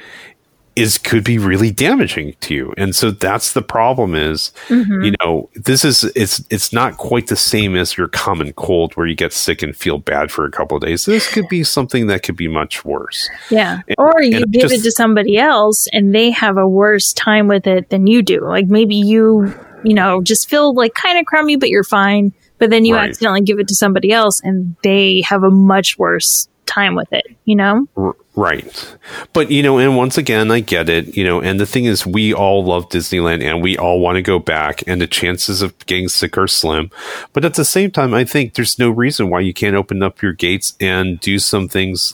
is 0.77 0.99
could 0.99 1.23
be 1.23 1.39
really 1.39 1.71
damaging 1.71 2.35
to 2.39 2.53
you. 2.53 2.73
And 2.77 2.95
so 2.95 3.09
that's 3.09 3.53
the 3.53 3.63
problem 3.63 4.13
is, 4.13 4.51
mm-hmm. 4.67 5.01
you 5.01 5.13
know, 5.19 5.49
this 5.55 5.83
is 5.83 6.03
it's 6.15 6.43
it's 6.51 6.71
not 6.71 6.97
quite 6.97 7.27
the 7.27 7.35
same 7.35 7.75
as 7.75 7.97
your 7.97 8.07
common 8.07 8.53
cold 8.53 8.93
where 8.93 9.07
you 9.07 9.15
get 9.15 9.33
sick 9.33 9.63
and 9.63 9.75
feel 9.75 9.97
bad 9.97 10.31
for 10.31 10.45
a 10.45 10.51
couple 10.51 10.77
of 10.77 10.83
days. 10.83 11.05
This 11.05 11.33
could 11.33 11.49
be 11.49 11.63
something 11.63 12.05
that 12.07 12.21
could 12.21 12.37
be 12.37 12.47
much 12.47 12.85
worse. 12.85 13.27
Yeah. 13.49 13.81
Or 13.97 14.21
you 14.21 14.45
give 14.45 14.69
just- 14.69 14.75
it 14.75 14.83
to 14.83 14.91
somebody 14.91 15.39
else 15.39 15.87
and 15.91 16.13
they 16.13 16.29
have 16.29 16.57
a 16.57 16.67
worse 16.67 17.11
time 17.11 17.47
with 17.47 17.65
it 17.65 17.89
than 17.89 18.05
you 18.05 18.21
do. 18.21 18.41
Like 18.41 18.67
maybe 18.67 18.95
you, 18.95 19.51
you 19.83 19.95
know, 19.95 20.21
just 20.21 20.47
feel 20.47 20.75
like 20.75 20.93
kind 20.93 21.17
of 21.17 21.25
crummy, 21.25 21.55
but 21.55 21.69
you're 21.69 21.83
fine. 21.83 22.33
But 22.59 22.69
then 22.69 22.85
you 22.85 22.95
Right. 22.95 23.09
accidentally 23.09 23.41
give 23.41 23.59
it 23.59 23.67
to 23.69 23.75
somebody 23.75 24.11
else 24.11 24.41
and 24.43 24.75
they 24.83 25.21
have 25.21 25.43
a 25.43 25.51
much 25.51 25.97
worse 25.97 26.47
time 26.65 26.95
with 26.95 27.11
it, 27.13 27.25
you 27.45 27.55
know? 27.55 27.87
R- 27.95 28.15
right. 28.35 28.95
But, 29.31 29.49
you 29.51 29.63
know, 29.63 29.77
and 29.77 29.95
once 29.95 30.17
again, 30.17 30.51
I 30.51 30.59
get 30.59 30.89
it, 30.89 31.15
you 31.15 31.23
know, 31.23 31.39
and 31.39 31.59
the 31.61 31.65
thing 31.65 31.85
is, 31.85 32.05
we 32.05 32.33
all 32.33 32.63
love 32.65 32.89
Disneyland 32.89 33.41
and 33.41 33.61
we 33.61 33.77
all 33.77 33.99
want 34.01 34.17
to 34.17 34.21
go 34.21 34.37
back, 34.37 34.83
and 34.85 34.99
the 34.99 35.07
chances 35.07 35.61
of 35.61 35.73
getting 35.85 36.09
sick 36.09 36.37
are 36.37 36.47
slim. 36.47 36.91
But 37.31 37.45
at 37.45 37.53
the 37.53 37.63
same 37.63 37.89
time, 37.91 38.13
I 38.13 38.25
think 38.25 38.55
there's 38.55 38.77
no 38.77 38.89
reason 38.89 39.29
why 39.29 39.39
you 39.39 39.53
can't 39.53 39.77
open 39.77 40.03
up 40.03 40.21
your 40.21 40.33
gates 40.33 40.73
and 40.81 41.19
do 41.21 41.39
some 41.39 41.69
things, 41.69 42.13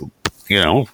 you 0.50 0.62
know, 0.62 0.88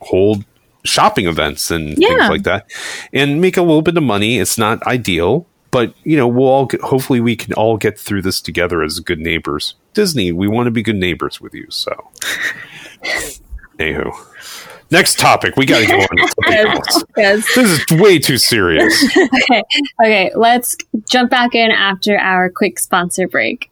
hold 0.00 0.44
shopping 0.84 1.26
events 1.26 1.70
and 1.70 1.96
Yeah. 1.98 2.08
things 2.08 2.28
like 2.28 2.42
that 2.44 2.66
and 3.14 3.40
make 3.40 3.56
a 3.56 3.62
little 3.62 3.82
bit 3.82 3.96
of 3.96 4.02
money. 4.04 4.38
It's 4.38 4.58
not 4.58 4.86
ideal. 4.86 5.46
But 5.76 5.92
you 6.04 6.16
know, 6.16 6.26
we'll 6.26 6.48
all 6.48 6.64
get, 6.64 6.80
hopefully 6.80 7.20
we 7.20 7.36
can 7.36 7.52
all 7.52 7.76
get 7.76 7.98
through 7.98 8.22
this 8.22 8.40
together 8.40 8.82
as 8.82 8.98
good 8.98 9.18
neighbors. 9.18 9.74
Disney, 9.92 10.32
we 10.32 10.48
want 10.48 10.68
to 10.68 10.70
be 10.70 10.82
good 10.82 10.96
neighbors 10.96 11.38
with 11.38 11.52
you. 11.52 11.66
So, 11.68 11.92
anywho, 13.78 14.10
next 14.90 15.18
topic. 15.18 15.54
We 15.58 15.66
got 15.66 15.80
to 15.80 15.86
go 15.86 15.98
on 15.98 16.16
to 16.16 16.28
something. 16.28 17.04
Yes. 17.18 17.54
This 17.54 17.68
is 17.90 18.00
way 18.00 18.18
too 18.18 18.38
serious. 18.38 19.04
Okay. 19.18 19.62
Okay. 20.02 20.30
Let's 20.34 20.78
jump 21.10 21.30
back 21.30 21.54
in 21.54 21.70
after 21.70 22.18
our 22.18 22.48
quick 22.48 22.78
sponsor 22.78 23.28
break. 23.28 23.70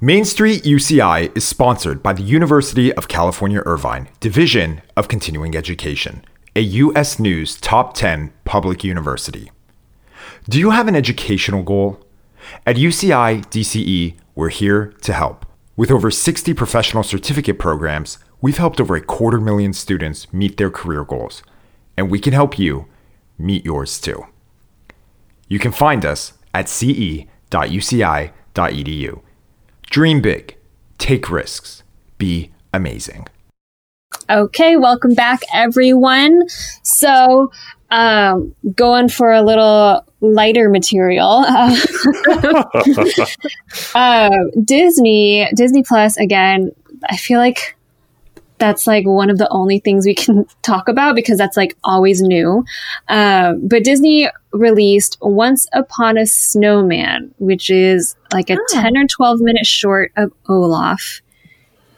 Main 0.00 0.24
Street 0.24 0.64
UCI 0.64 1.36
is 1.36 1.46
sponsored 1.46 2.02
by 2.02 2.14
the 2.14 2.24
University 2.24 2.92
of 2.94 3.06
California 3.06 3.62
Irvine, 3.64 4.08
Division 4.18 4.82
of 4.96 5.06
Continuing 5.06 5.54
Education, 5.54 6.24
a 6.56 6.62
U.S. 6.62 7.20
News 7.20 7.60
Top 7.60 7.94
10 7.94 8.32
public 8.44 8.82
university. 8.82 9.52
Do 10.48 10.58
you 10.58 10.70
have 10.70 10.88
an 10.88 10.96
educational 10.96 11.62
goal? 11.62 12.00
At 12.66 12.76
UCI 12.76 13.44
DCE, 13.46 14.14
we're 14.34 14.50
here 14.50 14.94
to 15.02 15.12
help. 15.12 15.46
With 15.76 15.90
over 15.90 16.10
60 16.10 16.54
professional 16.54 17.02
certificate 17.02 17.58
programs, 17.58 18.18
we've 18.40 18.58
helped 18.58 18.80
over 18.80 18.94
a 18.94 19.00
quarter 19.00 19.40
million 19.40 19.72
students 19.72 20.32
meet 20.32 20.56
their 20.56 20.70
career 20.70 21.04
goals, 21.04 21.42
and 21.96 22.10
we 22.10 22.18
can 22.18 22.32
help 22.32 22.58
you 22.58 22.86
meet 23.38 23.64
yours 23.64 24.00
too. 24.00 24.26
You 25.48 25.58
can 25.58 25.72
find 25.72 26.04
us 26.04 26.34
at 26.52 26.68
ce.uci.edu. 26.68 27.28
Dream 29.82 30.20
big, 30.20 30.56
take 30.98 31.30
risks, 31.30 31.82
be 32.18 32.52
amazing. 32.72 33.26
Okay, 34.30 34.76
welcome 34.76 35.14
back, 35.14 35.40
everyone. 35.52 36.42
So, 36.82 37.52
um, 37.90 38.54
going 38.74 39.08
for 39.08 39.32
a 39.32 39.42
little 39.42 40.04
lighter 40.32 40.68
material. 40.68 41.44
Uh, 42.26 42.64
uh, 43.94 44.30
Disney, 44.64 45.48
Disney 45.54 45.82
Plus, 45.82 46.16
again, 46.16 46.72
I 47.08 47.16
feel 47.16 47.38
like 47.38 47.76
that's 48.58 48.86
like 48.86 49.04
one 49.06 49.30
of 49.30 49.38
the 49.38 49.48
only 49.50 49.78
things 49.78 50.06
we 50.06 50.14
can 50.14 50.46
talk 50.62 50.88
about 50.88 51.14
because 51.14 51.38
that's 51.38 51.56
like 51.56 51.76
always 51.84 52.22
new. 52.22 52.64
Uh, 53.08 53.54
but 53.54 53.84
Disney 53.84 54.28
released 54.52 55.18
Once 55.20 55.66
Upon 55.72 56.16
a 56.16 56.26
Snowman, 56.26 57.34
which 57.38 57.70
is 57.70 58.16
like 58.32 58.50
a 58.50 58.58
10 58.70 58.96
or 58.96 59.06
12 59.06 59.40
minute 59.40 59.66
short 59.66 60.12
of 60.16 60.32
Olaf. 60.48 61.20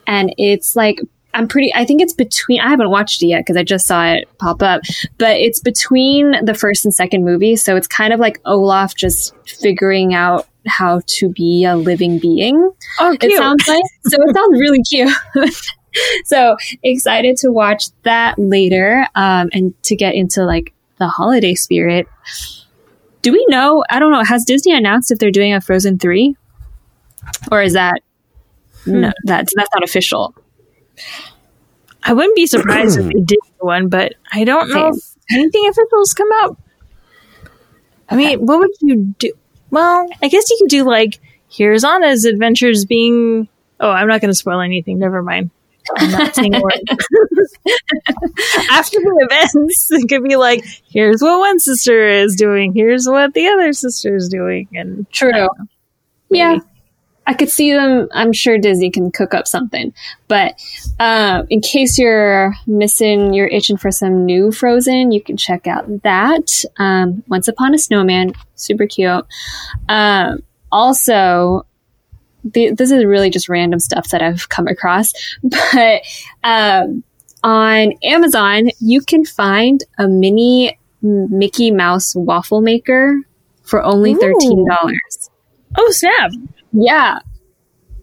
And 0.07 0.35
it's 0.39 0.77
like 0.77 1.01
I'm 1.37 1.49
pretty. 1.49 1.71
I 1.75 1.85
think 1.85 2.01
it's 2.01 2.15
between. 2.15 2.61
I 2.61 2.71
haven't 2.71 2.89
watched 2.89 3.23
it 3.23 3.27
yet 3.27 3.41
because 3.41 3.59
I 3.59 3.63
just 3.63 3.87
saw 3.87 4.07
it 4.07 4.27
pop 4.39 4.63
up, 4.63 4.81
but 5.19 5.37
it's 5.37 5.61
between 5.61 6.43
the 6.43 6.55
first 6.55 6.87
and 6.87 6.95
second 6.95 7.25
movie. 7.25 7.57
So 7.57 7.77
it's 7.77 7.87
kind 7.87 8.15
of 8.15 8.21
like 8.21 8.41
Olaf 8.47 8.95
just 8.95 9.35
figuring 9.47 10.15
out 10.15 10.49
how 10.67 11.03
to 11.07 11.29
be 11.29 11.65
a 11.65 11.77
living 11.77 12.19
being. 12.19 12.57
Oh, 12.99 13.17
It 13.21 13.37
sounds 13.37 13.69
like 13.69 13.83
so. 14.07 14.17
It 14.19 14.35
sounds 14.35 14.59
really 14.59 14.83
cute. 14.83 15.13
so 16.25 16.57
excited 16.83 17.37
to 17.39 17.53
watch 17.53 17.89
that 18.05 18.39
later, 18.39 19.07
um, 19.15 19.51
and 19.53 19.81
to 19.85 19.95
get 19.95 20.15
into 20.15 20.43
like 20.43 20.73
the 20.97 21.07
holiday 21.07 21.55
spirit. 21.55 22.09
Do 23.21 23.33
we 23.33 23.45
know? 23.51 23.85
I 23.91 23.99
don't 23.99 24.11
know. 24.11 24.25
Has 24.25 24.45
Disney 24.47 24.73
announced 24.73 25.11
if 25.11 25.19
they're 25.19 25.31
doing 25.31 25.53
a 25.53 25.61
Frozen 25.61 25.99
three, 25.99 26.35
or 27.53 27.61
is 27.61 27.75
that 27.75 28.01
no? 28.87 29.13
That's 29.25 29.53
that's 29.55 29.71
not 29.75 29.85
official. 29.85 30.35
I 32.03 32.13
wouldn't 32.13 32.37
be 32.37 32.47
surprised 32.47 32.99
if 32.99 33.07
they 33.13 33.21
did 33.21 33.39
one, 33.59 33.89
but 33.89 34.15
I 34.33 34.45
don't 34.45 34.71
know 34.71 34.89
if 34.89 34.97
anything 35.31 35.69
official's 35.69 36.15
come 36.15 36.31
out. 36.43 36.59
I 38.09 38.17
mean, 38.17 38.47
what 38.47 38.61
would 38.61 38.71
you 38.81 39.15
do? 39.19 39.33
Well, 39.71 40.09
I 40.23 40.29
guess 40.29 40.49
you 40.51 40.59
could 40.61 40.71
do 40.71 40.85
like 40.85 41.21
here's 41.49 41.85
Anna's 41.85 42.25
adventures 42.25 42.85
being. 42.85 43.49
Oh, 43.79 43.91
I'm 43.91 44.09
not 44.09 44.21
going 44.21 44.31
to 44.31 44.35
spoil 44.35 44.61
anything. 44.61 44.99
Never 44.99 45.23
mind. 45.23 45.51
I'm 45.97 46.11
not 46.11 46.35
saying 46.35 46.55
a. 46.55 46.59
After 48.71 48.99
the 48.99 49.29
events, 49.31 49.89
it 49.91 50.09
could 50.09 50.25
be 50.25 50.37
like, 50.37 50.65
here's 50.89 51.23
what 51.23 51.39
one 51.39 51.61
sister 51.61 52.09
is 52.09 52.35
doing, 52.37 52.73
here's 52.73 53.07
what 53.07 53.35
the 53.35 53.49
other 53.49 53.73
sister 53.73 54.17
is 54.17 54.29
doing, 54.29 54.69
and 54.75 55.09
True. 55.11 55.49
Yeah. 56.31 56.59
I 57.27 57.35
could 57.35 57.51
see 57.51 57.73
them. 57.73 58.09
I'm 58.13 58.33
sure 58.33 58.57
Disney 58.57 58.91
can 58.91 59.11
cook 59.11 59.35
up 59.35 59.49
something. 59.49 59.93
But 60.29 60.55
uh, 61.01 61.43
in 61.51 61.61
case 61.61 61.99
you're 61.99 62.55
missing, 62.67 63.35
you're 63.35 63.49
itching 63.49 63.77
for 63.77 63.91
some 63.91 64.25
new 64.25 64.53
Frozen, 64.53 65.11
you 65.11 65.21
can 65.21 65.37
check 65.37 65.67
out 65.67 66.03
that. 66.03 66.65
Um, 66.79 67.25
Once 67.27 67.49
Upon 67.49 67.75
a 67.75 67.79
Snowman, 67.79 68.33
super 68.55 68.87
cute. 68.87 69.27
Um, 69.89 70.43
also, 70.71 71.67
the, 72.45 72.71
this 72.73 72.91
is 72.91 73.05
really 73.05 73.31
just 73.31 73.49
random 73.49 73.81
stuff 73.81 74.11
that 74.11 74.23
I've 74.23 74.49
come 74.49 74.69
across, 74.69 75.13
but 75.43 76.03
um, 76.45 77.03
on 77.43 77.93
Amazon, 78.05 78.71
you 78.79 79.01
can 79.01 79.25
find 79.25 79.83
a 79.99 80.07
mini 80.07 80.79
Mickey 81.03 81.71
Mouse 81.71 82.15
waffle 82.15 82.61
maker 82.61 83.21
for 83.63 83.83
only 83.83 84.15
thirteen 84.15 84.67
dollars. 84.69 85.31
oh 85.77 85.91
snap! 85.91 86.31
Yeah. 86.79 87.21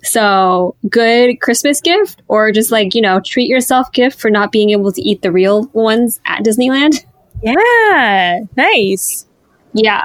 So 0.03 0.75
good 0.89 1.39
Christmas 1.39 1.79
gift 1.79 2.21
or 2.27 2.51
just 2.51 2.71
like, 2.71 2.93
you 2.93 3.01
know, 3.01 3.21
treat 3.21 3.47
yourself 3.47 3.91
gift 3.93 4.19
for 4.19 4.29
not 4.29 4.51
being 4.51 4.71
able 4.71 4.91
to 4.91 5.01
eat 5.01 5.21
the 5.21 5.31
real 5.31 5.67
ones 5.73 6.19
at 6.25 6.43
Disneyland. 6.43 7.05
Yeah, 7.41 8.39
nice. 8.57 9.25
Yeah. 9.73 10.03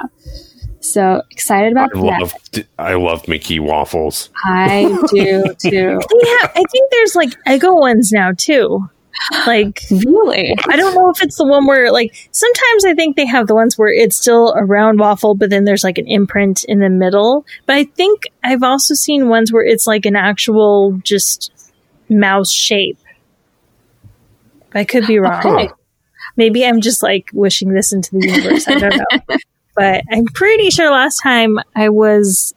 So 0.79 1.21
excited 1.31 1.71
about 1.73 1.89
I 1.95 1.99
that. 1.99 2.05
love 2.05 2.33
I 2.77 2.93
love 2.93 3.27
Mickey 3.27 3.59
waffles. 3.59 4.29
I 4.45 4.83
do 5.09 5.43
too. 5.59 5.99
Yeah, 6.01 6.47
I 6.55 6.63
think 6.71 6.91
there's 6.91 7.15
like 7.15 7.31
Eggo 7.45 7.77
ones 7.77 8.11
now 8.13 8.31
too. 8.31 8.89
Like 9.45 9.81
really? 9.91 10.55
I 10.67 10.75
don't 10.75 10.95
know 10.95 11.09
if 11.09 11.21
it's 11.21 11.37
the 11.37 11.45
one 11.45 11.65
where 11.65 11.91
like 11.91 12.13
sometimes 12.31 12.85
I 12.85 12.93
think 12.93 13.15
they 13.15 13.25
have 13.25 13.47
the 13.47 13.55
ones 13.55 13.77
where 13.77 13.91
it's 13.91 14.17
still 14.17 14.53
a 14.53 14.63
round 14.63 14.99
waffle, 14.99 15.35
but 15.35 15.49
then 15.49 15.65
there's 15.65 15.83
like 15.83 15.97
an 15.97 16.07
imprint 16.07 16.63
in 16.65 16.79
the 16.79 16.89
middle. 16.89 17.45
But 17.65 17.75
I 17.75 17.83
think 17.83 18.23
I've 18.43 18.63
also 18.63 18.93
seen 18.93 19.27
ones 19.29 19.51
where 19.51 19.65
it's 19.65 19.87
like 19.87 20.05
an 20.05 20.15
actual 20.15 20.93
just 21.03 21.51
mouse 22.09 22.51
shape. 22.51 22.97
I 24.73 24.83
could 24.83 25.07
be 25.07 25.19
wrong. 25.19 25.45
Okay. 25.45 25.69
Maybe 26.37 26.65
I'm 26.65 26.79
just 26.79 27.03
like 27.03 27.29
wishing 27.33 27.73
this 27.73 27.91
into 27.91 28.11
the 28.11 28.27
universe. 28.27 28.67
I 28.67 28.75
don't 28.75 28.95
know. 28.95 29.37
but 29.75 30.03
I'm 30.11 30.25
pretty 30.25 30.69
sure 30.69 30.91
last 30.91 31.21
time 31.21 31.59
I 31.75 31.89
was 31.89 32.53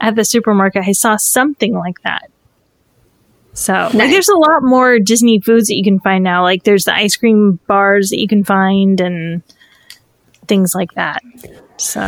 at 0.00 0.14
the 0.14 0.24
supermarket, 0.24 0.84
I 0.86 0.92
saw 0.92 1.16
something 1.16 1.74
like 1.74 2.00
that. 2.02 2.30
So, 3.58 3.72
like, 3.92 4.10
there's 4.10 4.28
a 4.28 4.36
lot 4.38 4.62
more 4.62 5.00
Disney 5.00 5.40
foods 5.40 5.66
that 5.66 5.74
you 5.74 5.82
can 5.82 5.98
find 5.98 6.22
now. 6.22 6.42
Like, 6.44 6.62
there's 6.62 6.84
the 6.84 6.94
ice 6.94 7.16
cream 7.16 7.58
bars 7.66 8.10
that 8.10 8.20
you 8.20 8.28
can 8.28 8.44
find 8.44 9.00
and 9.00 9.42
things 10.46 10.76
like 10.76 10.92
that. 10.94 11.22
So, 11.76 12.00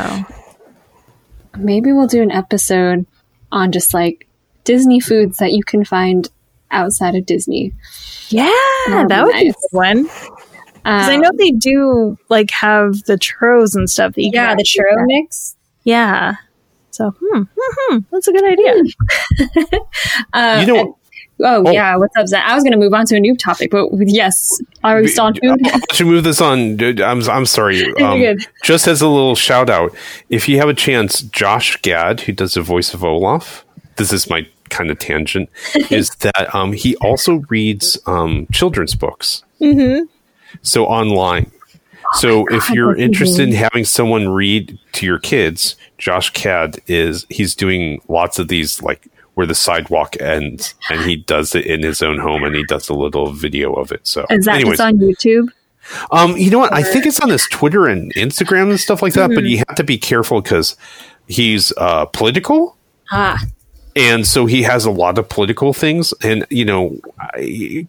maybe 1.58 1.92
we'll 1.92 2.06
do 2.06 2.22
an 2.22 2.30
episode 2.30 3.04
on 3.50 3.72
just 3.72 3.92
like 3.92 4.28
Disney 4.62 5.00
foods 5.00 5.38
that 5.38 5.52
you 5.52 5.64
can 5.64 5.84
find 5.84 6.28
outside 6.70 7.16
of 7.16 7.26
Disney. 7.26 7.72
Yeah, 8.28 8.48
That'd 8.86 9.08
that 9.08 9.24
be 9.24 9.24
would 9.24 9.32
be 9.34 9.48
a 9.48 9.52
good 9.52 9.56
one. 9.72 10.02
Because 10.04 11.08
I 11.08 11.14
Um, 11.16 11.20
know 11.20 11.30
they 11.36 11.50
do 11.50 12.16
like 12.28 12.50
have 12.52 13.02
the 13.04 13.14
churros 13.16 13.74
and 13.74 13.90
stuff. 13.90 14.14
That 14.14 14.22
you 14.22 14.30
yeah, 14.32 14.48
can 14.50 14.56
the 14.58 14.62
churro 14.62 14.96
get. 14.98 15.06
mix. 15.06 15.56
Yeah. 15.82 16.34
So, 16.92 17.10
hmm, 17.18 17.42
hmm, 17.42 17.46
hmm, 17.56 17.98
that's 18.12 18.28
a 18.28 18.32
good 18.32 18.44
idea. 18.44 18.82
Uh, 20.32 20.58
you 20.60 20.66
know, 20.72 20.98
and- 21.44 21.68
oh, 21.68 21.70
yeah, 21.70 21.96
what's 21.96 22.16
up, 22.16 22.26
Zen? 22.26 22.42
I 22.44 22.54
was 22.54 22.62
going 22.62 22.72
to 22.72 22.78
move 22.78 22.94
on 22.94 23.06
to 23.06 23.16
a 23.16 23.20
new 23.20 23.36
topic, 23.36 23.70
but 23.70 23.88
yes, 23.92 24.60
are 24.84 25.00
we 25.00 25.08
still 25.08 25.26
on 25.26 25.34
food? 25.34 25.50
I'll 25.66 25.80
let 25.80 26.00
you 26.00 26.06
move 26.06 26.24
this 26.24 26.40
on. 26.40 26.80
I'm 27.00 27.28
I'm 27.28 27.46
sorry. 27.46 27.92
Um, 28.00 28.38
just 28.64 28.86
as 28.88 29.02
a 29.02 29.08
little 29.08 29.34
shout 29.34 29.68
out, 29.68 29.94
if 30.30 30.48
you 30.48 30.56
have 30.58 30.68
a 30.68 30.74
chance, 30.74 31.20
Josh 31.22 31.80
Gad, 31.82 32.20
who 32.22 32.32
does 32.32 32.54
the 32.54 32.62
voice 32.62 32.94
of 32.94 33.04
Olaf, 33.04 33.64
this 33.96 34.12
is 34.12 34.30
my 34.30 34.46
kind 34.70 34.90
of 34.90 34.98
tangent, 34.98 35.50
is 35.90 36.10
that 36.20 36.54
um, 36.54 36.72
he 36.72 36.96
also 36.96 37.44
reads 37.48 37.98
um, 38.06 38.46
children's 38.52 38.94
books. 38.94 39.42
Mm-hmm. 39.60 40.04
So 40.62 40.86
online. 40.86 41.50
So 42.14 42.46
if 42.50 42.70
you're 42.70 42.96
interested 42.96 43.48
in 43.48 43.54
having 43.54 43.84
someone 43.84 44.28
read 44.28 44.78
to 44.92 45.06
your 45.06 45.18
kids, 45.18 45.76
Josh 45.98 46.32
Gad 46.32 46.80
is 46.86 47.26
he's 47.28 47.54
doing 47.54 48.00
lots 48.08 48.38
of 48.38 48.48
these 48.48 48.82
like 48.82 49.06
where 49.34 49.46
the 49.46 49.54
sidewalk 49.54 50.16
ends, 50.20 50.74
and 50.90 51.00
he 51.02 51.16
does 51.16 51.54
it 51.54 51.64
in 51.66 51.82
his 51.82 52.02
own 52.02 52.18
home, 52.18 52.44
and 52.44 52.54
he 52.54 52.64
does 52.64 52.88
a 52.88 52.94
little 52.94 53.32
video 53.32 53.72
of 53.74 53.92
it. 53.92 54.06
So, 54.06 54.26
Is 54.30 54.44
that 54.44 54.56
anyways, 54.56 54.78
just 54.78 54.80
on 54.80 54.98
YouTube? 54.98 55.48
um, 56.12 56.36
you 56.36 56.50
know 56.50 56.58
what? 56.58 56.72
I 56.74 56.82
think 56.82 57.06
it's 57.06 57.20
on 57.20 57.30
his 57.30 57.46
Twitter 57.50 57.86
and 57.86 58.12
Instagram 58.14 58.70
and 58.70 58.78
stuff 58.80 59.02
like 59.02 59.14
that. 59.14 59.30
But 59.34 59.44
you 59.44 59.58
have 59.58 59.74
to 59.76 59.84
be 59.84 59.98
careful 59.98 60.40
because 60.42 60.76
he's 61.26 61.72
uh, 61.76 62.04
political, 62.06 62.76
Ah, 63.10 63.38
and 63.96 64.26
so 64.26 64.46
he 64.46 64.62
has 64.62 64.84
a 64.84 64.90
lot 64.90 65.16
of 65.18 65.28
political 65.28 65.72
things. 65.72 66.12
And 66.22 66.46
you 66.50 66.64
know, 66.64 66.98
I, 67.18 67.86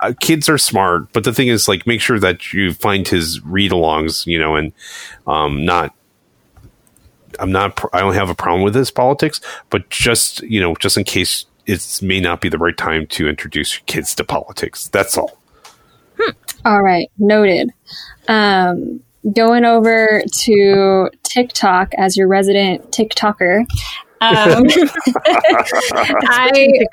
I- 0.00 0.12
kids 0.12 0.48
are 0.48 0.58
smart, 0.58 1.12
but 1.12 1.24
the 1.24 1.32
thing 1.32 1.48
is, 1.48 1.68
like, 1.68 1.86
make 1.86 2.00
sure 2.00 2.18
that 2.20 2.52
you 2.52 2.74
find 2.74 3.06
his 3.08 3.40
read-alongs, 3.44 4.26
you 4.26 4.38
know, 4.38 4.56
and 4.56 4.72
um, 5.26 5.64
not. 5.64 5.94
I'm 7.38 7.52
not. 7.52 7.84
I 7.92 8.00
don't 8.00 8.14
have 8.14 8.30
a 8.30 8.34
problem 8.34 8.62
with 8.62 8.74
his 8.74 8.90
politics, 8.90 9.40
but 9.70 9.88
just 9.90 10.42
you 10.42 10.60
know, 10.60 10.74
just 10.76 10.96
in 10.96 11.04
case 11.04 11.46
it 11.66 12.00
may 12.02 12.20
not 12.20 12.40
be 12.40 12.48
the 12.48 12.58
right 12.58 12.76
time 12.76 13.06
to 13.08 13.28
introduce 13.28 13.74
your 13.74 13.82
kids 13.86 14.14
to 14.16 14.24
politics. 14.24 14.88
That's 14.88 15.16
all. 15.16 15.38
all 16.64 16.82
right, 16.82 17.10
noted. 17.18 17.70
Um, 18.28 19.00
going 19.32 19.64
over 19.64 20.22
to 20.40 21.10
TikTok 21.22 21.94
as 21.94 22.16
your 22.16 22.28
resident 22.28 22.90
TikToker. 22.90 23.60
Um, 24.20 24.66
I 26.24 26.86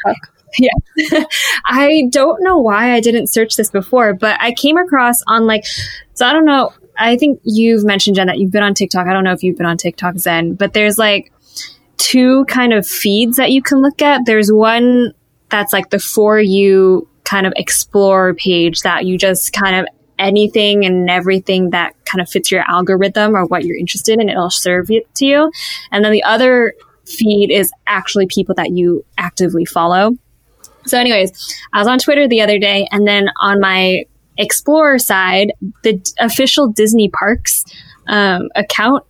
yeah, 0.58 0.70
I 1.66 2.08
don't 2.10 2.42
know 2.44 2.58
why 2.58 2.94
I 2.94 3.00
didn't 3.00 3.28
search 3.28 3.56
this 3.56 3.70
before, 3.70 4.14
but 4.14 4.38
I 4.40 4.54
came 4.54 4.78
across 4.78 5.16
on 5.28 5.46
like, 5.46 5.66
so 6.14 6.26
I 6.26 6.34
don't 6.34 6.46
know. 6.46 6.74
I 7.00 7.18
think 7.18 7.40
you've 7.44 7.86
mentioned 7.86 8.18
Jen 8.18 8.28
that 8.28 8.38
you've 8.38 8.52
been 8.52 8.64
on 8.64 8.74
TikTok. 8.74 9.08
I 9.08 9.14
don't 9.14 9.24
know 9.24 9.32
if 9.32 9.42
you've 9.42 9.58
been 9.58 9.66
on 9.66 9.78
TikTok 9.78 10.18
Zen, 10.18 10.56
but 10.56 10.74
there's 10.74 10.98
like 10.98 11.32
two 11.98 12.46
kind 12.46 12.74
of 12.74 12.86
feeds 12.86 13.38
that 13.38 13.52
you 13.52 13.62
can 13.62 13.82
look 13.82 14.02
at. 14.02 14.26
There's 14.26 14.52
one 14.52 15.14
that's 15.50 15.74
like 15.74 15.90
the 15.90 16.00
for 16.00 16.40
you 16.40 17.08
kind 17.24 17.48
of 17.48 17.54
explore 17.56 18.34
page 18.34 18.82
that 18.82 19.06
you 19.06 19.18
just 19.18 19.54
kind 19.54 19.76
of 19.76 19.86
anything 20.18 20.86
and 20.86 21.10
everything 21.10 21.70
that 21.70 21.94
kind 22.06 22.22
of 22.22 22.30
fits 22.30 22.52
your 22.52 22.64
algorithm 22.70 23.36
or 23.36 23.46
what 23.46 23.64
you're 23.64 23.78
interested 23.78 24.20
in, 24.20 24.30
it'll 24.30 24.50
serve 24.50 24.92
it 24.92 25.14
to 25.16 25.26
you. 25.26 25.52
And 25.92 26.04
then 26.04 26.12
the 26.12 26.24
other 26.24 26.74
feed 27.06 27.52
is 27.52 27.72
actually 27.88 28.28
people 28.28 28.54
that 28.56 28.72
you 28.72 29.06
actively 29.18 29.66
follow. 29.66 30.12
So, 30.86 30.98
anyways, 30.98 31.32
I 31.74 31.80
was 31.80 31.88
on 31.88 32.00
Twitter 32.00 32.28
the 32.28 32.42
other 32.42 32.58
day, 32.58 32.88
and 32.92 33.08
then 33.08 33.28
on 33.42 33.60
my 33.60 34.06
Explorer 34.40 34.98
side, 34.98 35.54
the 35.84 36.02
official 36.20 36.68
Disney 36.68 37.10
Parks 37.10 37.66
um, 38.08 38.50
account 38.56 39.04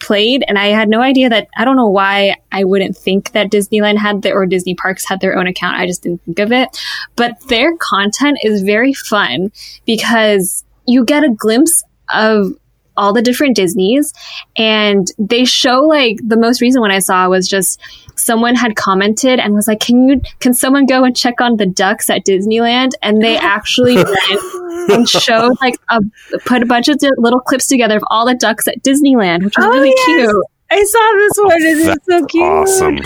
played, 0.00 0.44
and 0.48 0.58
I 0.58 0.66
had 0.66 0.88
no 0.88 1.00
idea 1.00 1.28
that. 1.28 1.48
I 1.56 1.64
don't 1.64 1.76
know 1.76 1.88
why 1.88 2.36
I 2.50 2.64
wouldn't 2.64 2.96
think 2.96 3.32
that 3.32 3.50
Disneyland 3.50 3.98
had 3.98 4.22
their 4.22 4.36
or 4.36 4.46
Disney 4.46 4.74
Parks 4.74 5.04
had 5.04 5.20
their 5.20 5.36
own 5.36 5.46
account. 5.46 5.76
I 5.76 5.86
just 5.86 6.02
didn't 6.02 6.22
think 6.24 6.38
of 6.38 6.52
it. 6.52 6.68
But 7.16 7.36
their 7.48 7.76
content 7.76 8.38
is 8.42 8.62
very 8.62 8.94
fun 8.94 9.52
because 9.84 10.64
you 10.86 11.04
get 11.04 11.24
a 11.24 11.30
glimpse 11.30 11.82
of 12.12 12.54
all 12.96 13.12
the 13.12 13.22
different 13.22 13.56
Disneys, 13.56 14.12
and 14.56 15.06
they 15.18 15.44
show 15.44 15.82
like 15.82 16.18
the 16.26 16.38
most 16.38 16.60
recent 16.60 16.80
one 16.80 16.90
I 16.90 16.98
saw 16.98 17.28
was 17.28 17.48
just 17.48 17.80
someone 18.18 18.54
had 18.54 18.76
commented 18.76 19.38
and 19.40 19.54
was 19.54 19.66
like, 19.68 19.80
"Can 19.80 20.08
you 20.08 20.20
can 20.40 20.54
someone 20.54 20.86
go 20.86 21.04
and 21.04 21.16
check 21.16 21.40
on 21.40 21.56
the 21.56 21.66
ducks 21.66 22.10
at 22.10 22.24
Disneyland?" 22.24 22.90
And 23.02 23.22
they 23.22 23.36
actually 23.56 23.96
went 23.96 24.90
and 24.90 25.08
showed 25.08 25.52
like 25.60 25.74
a 25.88 26.00
put 26.44 26.62
a 26.62 26.66
bunch 26.66 26.88
of 26.88 26.98
little 27.16 27.40
clips 27.40 27.66
together 27.68 27.96
of 27.96 28.04
all 28.08 28.26
the 28.26 28.34
ducks 28.34 28.66
at 28.68 28.82
Disneyland, 28.82 29.44
which 29.44 29.56
was 29.56 29.66
Oh, 29.66 29.70
really 29.70 29.92
yes. 29.96 30.04
cute. 30.04 30.44
I 30.70 30.84
saw 30.84 31.12
this 31.16 31.32
one. 31.38 31.62
It 31.62 31.78
is 31.78 31.86
That's 31.86 32.06
so 32.06 32.26
cute. 32.26 32.44
Awesome. 32.44 32.98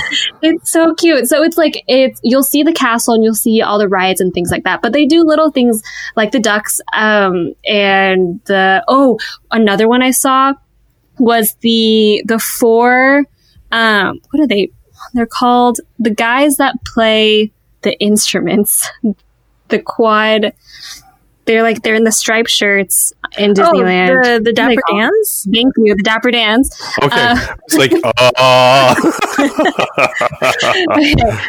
It's 0.42 0.72
so 0.72 0.94
cute. 0.94 1.28
So 1.28 1.44
it's 1.44 1.56
like 1.56 1.84
it's 1.86 2.20
you'll 2.24 2.42
see 2.42 2.64
the 2.64 2.72
castle 2.72 3.14
and 3.14 3.22
you'll 3.22 3.34
see 3.36 3.62
all 3.62 3.78
the 3.78 3.86
rides 3.88 4.20
and 4.20 4.34
things 4.34 4.50
like 4.50 4.64
that. 4.64 4.82
But 4.82 4.92
they 4.92 5.06
do 5.06 5.22
little 5.22 5.52
things 5.52 5.80
like 6.16 6.32
the 6.32 6.40
ducks 6.40 6.80
um 6.92 7.54
and 7.64 8.40
the 8.46 8.82
oh, 8.88 9.18
another 9.52 9.86
one 9.86 10.02
I 10.02 10.10
saw 10.10 10.54
was 11.18 11.54
the 11.60 12.24
the 12.26 12.40
four 12.40 13.26
um 13.70 14.18
what 14.30 14.42
are 14.42 14.48
they 14.48 14.70
they're 15.12 15.26
called 15.26 15.78
the 15.98 16.10
guys 16.10 16.56
that 16.56 16.84
play 16.84 17.52
the 17.82 17.98
instruments. 17.98 18.88
The 19.68 19.80
quad 19.80 20.52
they're 21.44 21.62
like 21.62 21.82
they're 21.82 21.94
in 21.94 22.04
the 22.04 22.12
striped 22.12 22.50
shirts 22.50 23.12
in 23.38 23.54
Disneyland. 23.54 24.24
Oh, 24.24 24.38
the, 24.38 24.40
the 24.40 24.44
What 24.44 24.44
do 24.44 24.44
they 24.44 24.52
Dapper 24.52 24.80
call 24.88 25.00
'em? 25.00 25.10
Dans? 25.10 25.46
Thank 25.52 25.74
you, 25.76 25.94
the 25.96 26.02
Dapper 26.02 26.30
Dans. 26.30 26.70
Okay. 27.02 27.16
Uh, 27.20 27.54
it's 27.64 27.76
like, 27.76 27.92
uh, 27.92 28.94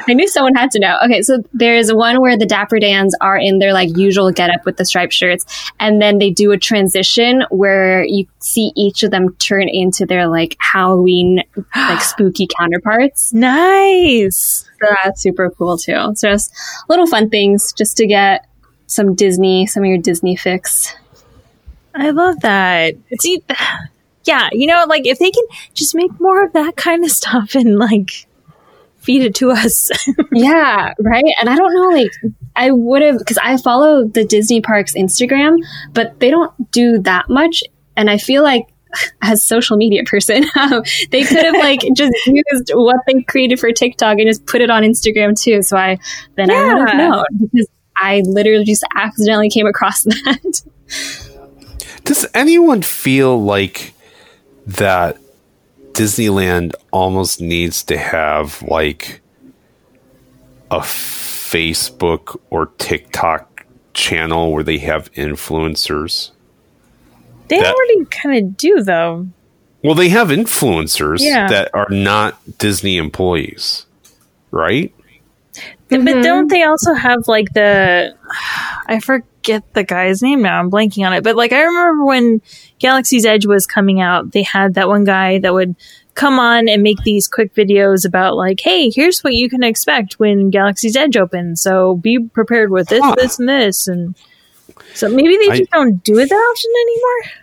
I 0.08 0.14
knew 0.14 0.28
someone 0.28 0.56
had 0.56 0.72
to 0.72 0.80
know. 0.80 0.98
Okay, 1.06 1.22
so 1.22 1.44
there's 1.54 1.94
one 1.94 2.22
where 2.22 2.38
the 2.38 2.46
Dapper 2.46 2.80
Dans 2.80 3.14
are 3.22 3.38
in 3.38 3.60
their 3.60 3.74
like 3.74 3.96
usual 3.98 4.32
getup 4.32 4.66
with 4.66 4.78
the 4.78 4.86
striped 4.86 5.14
shirts, 5.14 5.46
and 5.80 6.02
then 6.02 6.18
they 6.18 6.32
do 6.32 6.52
a 6.52 6.58
transition 6.58 7.44
where 7.50 8.04
you 8.06 8.26
see 8.40 8.72
each 8.76 9.04
of 9.04 9.12
them 9.12 9.36
turn 9.36 9.68
into 9.68 10.06
their 10.06 10.28
like 10.28 10.56
Halloween 10.60 11.44
like 11.76 12.02
spooky 12.04 12.48
counterparts. 12.58 13.34
Nice. 13.34 14.66
So 14.82 14.88
that's 15.04 15.22
super 15.22 15.50
cool 15.52 15.78
too. 15.78 16.14
So 16.16 16.30
just 16.30 16.54
little 16.90 17.08
fun 17.08 17.30
things 17.30 17.74
just 17.74 17.98
to 17.98 18.08
get 18.08 18.46
some 18.94 19.16
Disney, 19.16 19.66
some 19.68 19.84
of 19.84 19.90
your 19.90 19.98
Disney 19.98 20.36
fix. 20.36 20.94
I 21.96 22.10
love 22.12 22.40
that. 22.42 22.96
See, 23.20 23.44
yeah, 24.26 24.50
you 24.52 24.68
know, 24.68 24.86
like 24.88 25.06
if 25.06 25.20
they 25.20 25.32
can 25.32 25.44
just 25.74 25.96
make 25.96 26.12
more 26.20 26.44
of 26.46 26.54
that 26.54 26.76
kind 26.76 27.04
of 27.04 27.12
stuff 27.12 27.56
and 27.56 27.78
like 27.78 28.28
feed 28.98 29.22
it 29.24 29.36
to 29.36 29.52
us. 29.52 29.90
yeah, 30.32 30.94
right. 31.00 31.26
And 31.40 31.50
I 31.50 31.56
don't 31.56 31.74
know, 31.74 31.90
like, 31.98 32.12
I 32.56 32.72
would 32.72 33.02
have, 33.02 33.18
because 33.20 33.38
I 33.38 33.58
follow 33.58 34.06
the 34.06 34.24
Disney 34.24 34.62
Parks 34.62 34.94
Instagram, 34.94 35.58
but 35.92 36.20
they 36.20 36.32
don't 36.32 36.72
do 36.72 37.00
that 37.00 37.30
much. 37.30 37.64
And 37.98 38.10
I 38.10 38.18
feel 38.18 38.44
like, 38.44 38.68
as 39.22 39.44
social 39.44 39.76
media 39.76 40.04
person, 40.06 40.46
um, 40.56 40.84
they 41.12 41.24
could 41.24 41.44
have 41.44 41.56
like 41.56 41.82
just 41.96 42.14
used 42.28 42.72
what 42.74 42.98
they 43.08 43.22
created 43.24 43.60
for 43.60 43.72
TikTok 43.72 44.20
and 44.20 44.28
just 44.28 44.46
put 44.46 44.62
it 44.62 44.70
on 44.70 44.84
Instagram 44.84 45.38
too. 45.40 45.62
So 45.64 45.76
I 45.76 45.98
then 46.36 46.50
I 46.50 46.74
would 46.74 46.88
have 46.88 46.90
Yeah. 46.90 47.10
known 47.10 47.26
because 47.40 47.68
I 47.96 48.22
literally 48.26 48.66
just 48.66 48.84
accidentally 48.96 49.50
came 49.50 49.68
across 49.68 50.04
that. 50.04 50.62
does 52.04 52.26
anyone 52.34 52.82
feel 52.82 53.42
like 53.42 53.94
that 54.66 55.18
Disneyland 55.94 56.74
almost 56.92 57.40
needs 57.42 57.84
to 57.84 57.98
have 57.98 58.62
like 58.64 59.22
a 60.72 60.80
Facebook 60.80 62.40
or 62.50 62.68
TikTok 62.78 63.66
channel 63.94 64.52
where 64.52 64.64
they 64.64 64.80
have 64.80 65.12
influencers? 65.14 66.32
they 67.50 67.60
That- 67.60 67.74
already 67.76 68.06
kind 68.06 68.38
of 68.46 68.58
do 68.58 68.82
though. 68.82 69.28
Well, 69.84 69.96
they 69.96 70.08
have 70.10 70.30
influencers 70.30 71.20
Yeah. 71.20 71.48
that 71.50 71.70
are 71.74 71.90
not 71.90 72.40
Disney 72.58 72.96
employees, 72.96 73.86
right? 74.50 74.94
But 76.00 76.24
don't 76.24 76.44
mm-hmm. 76.44 76.48
they 76.48 76.64
also 76.64 76.94
have 76.94 77.28
like 77.28 77.54
the 77.54 78.16
I 78.88 79.00
forget 79.00 79.74
the 79.74 79.84
guy's 79.84 80.22
name 80.22 80.42
now. 80.42 80.60
I'm 80.60 80.72
blanking 80.72 81.06
on 81.06 81.14
it. 81.14 81.24
But 81.24 81.36
like 81.36 81.54
I 81.54 81.62
remember 81.62 82.06
when 82.06 82.42
Galaxy's 82.80 83.26
Edge 83.26 83.46
was 83.46 83.66
coming 83.66 84.02
out, 84.02 84.32
they 84.32 84.44
had 84.44 84.76
that 84.76 84.88
one 84.88 85.04
guy 85.04 85.40
that 85.40 85.54
would 85.54 85.76
come 86.16 86.40
on 86.40 86.70
and 86.70 86.84
make 86.84 87.02
these 87.04 87.28
quick 87.28 87.54
videos 87.56 88.06
about 88.06 88.36
like, 88.36 88.60
hey, 88.60 88.90
here's 88.90 89.24
what 89.24 89.34
you 89.34 89.50
can 89.50 89.64
expect 89.64 90.20
when 90.20 90.50
Galaxy's 90.50 90.96
Edge 90.96 91.18
opens. 91.18 91.62
So 91.62 91.96
be 91.96 92.20
prepared 92.20 92.70
with 92.70 92.88
this, 92.90 93.02
Huh. 93.02 93.16
this, 93.18 93.40
and 93.40 93.50
this, 93.50 93.88
and 93.88 94.16
so 94.94 95.10
maybe 95.10 95.38
they 95.38 95.50
I- 95.50 95.58
just 95.58 95.72
don't 95.72 96.04
do 96.04 96.20
it 96.20 96.30
that 96.30 96.36
often 96.36 96.72
anymore. 96.82 97.40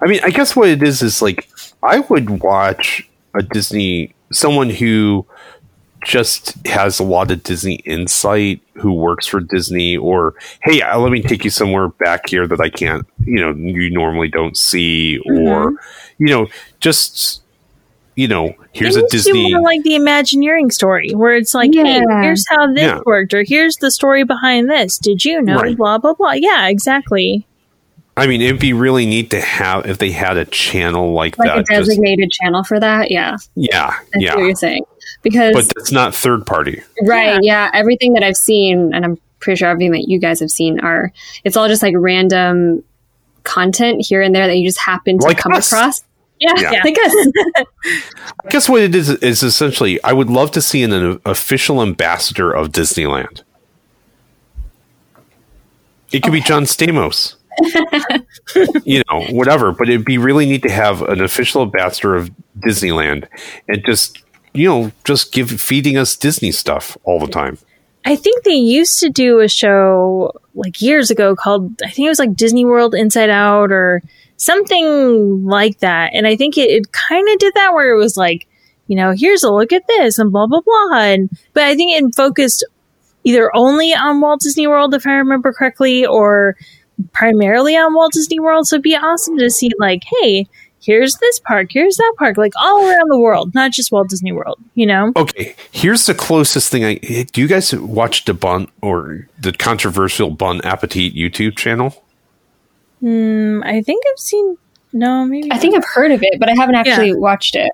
I 0.00 0.06
mean, 0.06 0.20
I 0.24 0.30
guess 0.30 0.56
what 0.56 0.68
it 0.68 0.82
is 0.82 1.02
is 1.02 1.22
like 1.22 1.48
I 1.82 2.00
would 2.00 2.42
watch 2.42 3.08
a 3.34 3.42
Disney 3.42 4.14
someone 4.32 4.70
who 4.70 5.26
just 6.04 6.66
has 6.66 6.98
a 6.98 7.04
lot 7.04 7.30
of 7.30 7.42
Disney 7.42 7.76
insight 7.84 8.60
who 8.74 8.92
works 8.92 9.26
for 9.26 9.40
Disney 9.40 9.96
or 9.96 10.34
hey 10.62 10.82
uh, 10.82 10.98
let 10.98 11.12
me 11.12 11.22
take 11.22 11.44
you 11.44 11.50
somewhere 11.50 11.88
back 11.88 12.28
here 12.28 12.46
that 12.46 12.60
I 12.60 12.70
can't 12.70 13.06
you 13.24 13.36
know 13.40 13.52
you 13.52 13.90
normally 13.90 14.28
don't 14.28 14.56
see 14.56 15.18
or 15.18 15.74
you 16.18 16.26
know 16.26 16.48
just 16.80 17.42
you 18.16 18.26
know 18.28 18.54
here's 18.72 18.96
a 18.96 19.00
needs 19.02 19.10
to 19.10 19.32
be 19.32 19.38
Disney 19.40 19.52
more 19.54 19.62
like 19.62 19.82
the 19.84 19.94
Imagineering 19.94 20.70
story, 20.70 21.10
where 21.14 21.34
it's 21.34 21.54
like, 21.54 21.70
hey, 21.74 22.02
here's 22.22 22.44
how 22.48 22.72
this 22.72 22.82
Yeah. 22.82 23.00
worked, 23.06 23.32
or 23.32 23.42
here's 23.46 23.76
the 23.76 23.90
story 23.90 24.24
behind 24.24 24.68
this. 24.68 24.98
Did 24.98 25.24
you 25.24 25.40
know? 25.40 25.56
Right. 25.56 25.76
Blah 25.76 25.98
blah 25.98 26.14
blah. 26.14 26.32
Yeah, 26.32 26.68
exactly. 26.68 27.46
I 28.16 28.26
mean 28.26 28.42
it'd 28.42 28.60
be 28.60 28.74
really 28.74 29.06
neat 29.06 29.30
to 29.30 29.40
have 29.40 29.86
if 29.86 29.96
they 29.98 30.10
had 30.10 30.36
a 30.36 30.44
channel 30.44 31.12
like, 31.14 31.38
Like 31.38 31.48
a 31.48 31.52
that 31.62 31.66
just, 31.68 31.88
designated 31.88 32.30
channel 32.30 32.62
for 32.64 32.78
that. 32.78 33.10
Yeah. 33.10 33.38
yeah 33.54 33.86
I 33.86 33.92
see 33.92 34.04
what 34.12 34.20
yeah 34.22 34.36
you're 34.38 34.54
saying. 34.56 34.84
Because 35.22 35.54
but 35.54 35.72
it's 35.76 35.92
not 35.92 36.14
third 36.14 36.46
party 36.46 36.82
Right. 37.02 37.38
Yeah. 37.42 37.70
Everything 37.74 38.14
that 38.14 38.22
I've 38.22 38.36
seen, 38.36 38.94
and 38.94 39.04
I'm 39.04 39.18
pretty 39.40 39.58
sure 39.58 39.68
everything 39.68 39.92
that 39.92 40.08
you 40.08 40.18
guys 40.18 40.40
have 40.40 40.50
seen, 40.50 40.80
are 40.80 41.12
it's 41.44 41.56
all 41.56 41.68
just 41.68 41.82
like 41.82 41.94
random 41.96 42.82
content 43.44 44.04
here 44.06 44.22
and 44.22 44.34
there 44.34 44.46
that 44.46 44.56
you 44.56 44.66
just 44.66 44.78
happen 44.78 45.18
to 45.18 45.26
Like 45.26 45.38
come 45.38 45.52
us. 45.52 45.72
across. 45.72 46.02
Yeah, 46.38 46.52
Yeah. 46.58 46.80
like 46.84 46.96
us. 47.04 47.66
I 48.44 48.48
guess 48.50 48.68
what 48.68 48.82
it 48.82 48.94
is 48.94 49.10
is 49.10 49.42
essentially, 49.42 50.02
I 50.02 50.12
would 50.12 50.30
love 50.30 50.50
to 50.52 50.62
see 50.62 50.82
an, 50.82 50.92
an 50.92 51.20
official 51.24 51.82
ambassador 51.82 52.50
of 52.52 52.70
Disneyland. 52.70 53.42
It 56.12 56.22
could 56.22 56.32
be 56.32 56.40
John 56.40 56.64
Stamos, 56.64 57.36
you 58.84 59.02
know, 59.10 59.22
whatever. 59.30 59.72
But 59.72 59.88
it'd 59.88 60.04
be 60.04 60.18
really 60.18 60.44
neat 60.46 60.62
to 60.64 60.70
have 60.70 61.00
an 61.02 61.22
official 61.22 61.62
ambassador 61.62 62.14
of 62.14 62.30
Disneyland 62.58 63.26
and 63.68 63.82
just, 63.86 64.21
you 64.52 64.68
know, 64.68 64.92
just 65.04 65.32
give 65.32 65.50
feeding 65.50 65.96
us 65.96 66.16
Disney 66.16 66.52
stuff 66.52 66.96
all 67.04 67.18
the 67.18 67.26
time. 67.26 67.58
I 68.04 68.16
think 68.16 68.42
they 68.42 68.54
used 68.54 69.00
to 69.00 69.10
do 69.10 69.40
a 69.40 69.48
show 69.48 70.32
like 70.54 70.82
years 70.82 71.10
ago 71.10 71.36
called 71.36 71.70
I 71.84 71.90
think 71.90 72.06
it 72.06 72.10
was 72.10 72.18
like 72.18 72.34
Disney 72.34 72.64
World 72.64 72.94
Inside 72.94 73.30
Out 73.30 73.70
or 73.70 74.02
something 74.36 75.44
like 75.44 75.78
that. 75.78 76.10
And 76.12 76.26
I 76.26 76.36
think 76.36 76.58
it, 76.58 76.70
it 76.70 76.92
kind 76.92 77.28
of 77.28 77.38
did 77.38 77.54
that 77.54 77.74
where 77.74 77.94
it 77.94 77.98
was 77.98 78.16
like, 78.16 78.48
you 78.88 78.96
know, 78.96 79.12
here's 79.16 79.44
a 79.44 79.52
look 79.52 79.72
at 79.72 79.86
this 79.86 80.18
and 80.18 80.32
blah 80.32 80.46
blah 80.46 80.60
blah. 80.60 80.98
And 80.98 81.30
but 81.52 81.62
I 81.64 81.76
think 81.76 81.96
it 81.96 82.14
focused 82.16 82.64
either 83.24 83.54
only 83.54 83.94
on 83.94 84.20
Walt 84.20 84.40
Disney 84.40 84.66
World 84.66 84.94
if 84.94 85.06
I 85.06 85.12
remember 85.12 85.52
correctly, 85.52 86.04
or 86.04 86.56
primarily 87.12 87.76
on 87.76 87.94
Walt 87.94 88.12
Disney 88.12 88.40
World. 88.40 88.66
So 88.66 88.76
it'd 88.76 88.82
be 88.82 88.96
awesome 88.96 89.38
to 89.38 89.50
see 89.50 89.70
like, 89.78 90.02
hey, 90.20 90.48
here's 90.82 91.16
this 91.16 91.40
park, 91.40 91.68
here's 91.70 91.96
that 91.96 92.14
park, 92.18 92.36
like 92.36 92.52
all 92.60 92.86
around 92.86 93.10
the 93.10 93.18
world, 93.18 93.54
not 93.54 93.72
just 93.72 93.92
Walt 93.92 94.08
Disney 94.08 94.32
World, 94.32 94.58
you 94.74 94.86
know? 94.86 95.12
Okay, 95.16 95.54
here's 95.70 96.06
the 96.06 96.14
closest 96.14 96.70
thing 96.70 96.84
I 96.84 96.94
do. 96.96 97.40
You 97.40 97.48
guys 97.48 97.74
watch 97.74 98.24
the 98.24 98.34
Bon 98.34 98.68
or 98.82 99.28
the 99.38 99.52
controversial 99.52 100.30
Bon 100.30 100.60
Appetit 100.62 101.14
YouTube 101.14 101.56
channel? 101.56 102.02
Mm, 103.02 103.64
I 103.64 103.82
think 103.82 104.04
I've 104.12 104.18
seen. 104.18 104.58
No, 104.92 105.24
maybe. 105.24 105.50
I 105.50 105.58
think 105.58 105.74
I've 105.74 105.84
heard 105.84 106.12
of 106.12 106.22
it, 106.22 106.38
but 106.38 106.48
I 106.48 106.54
haven't 106.54 106.74
actually 106.74 107.14
watched 107.14 107.56
it. 107.56 107.70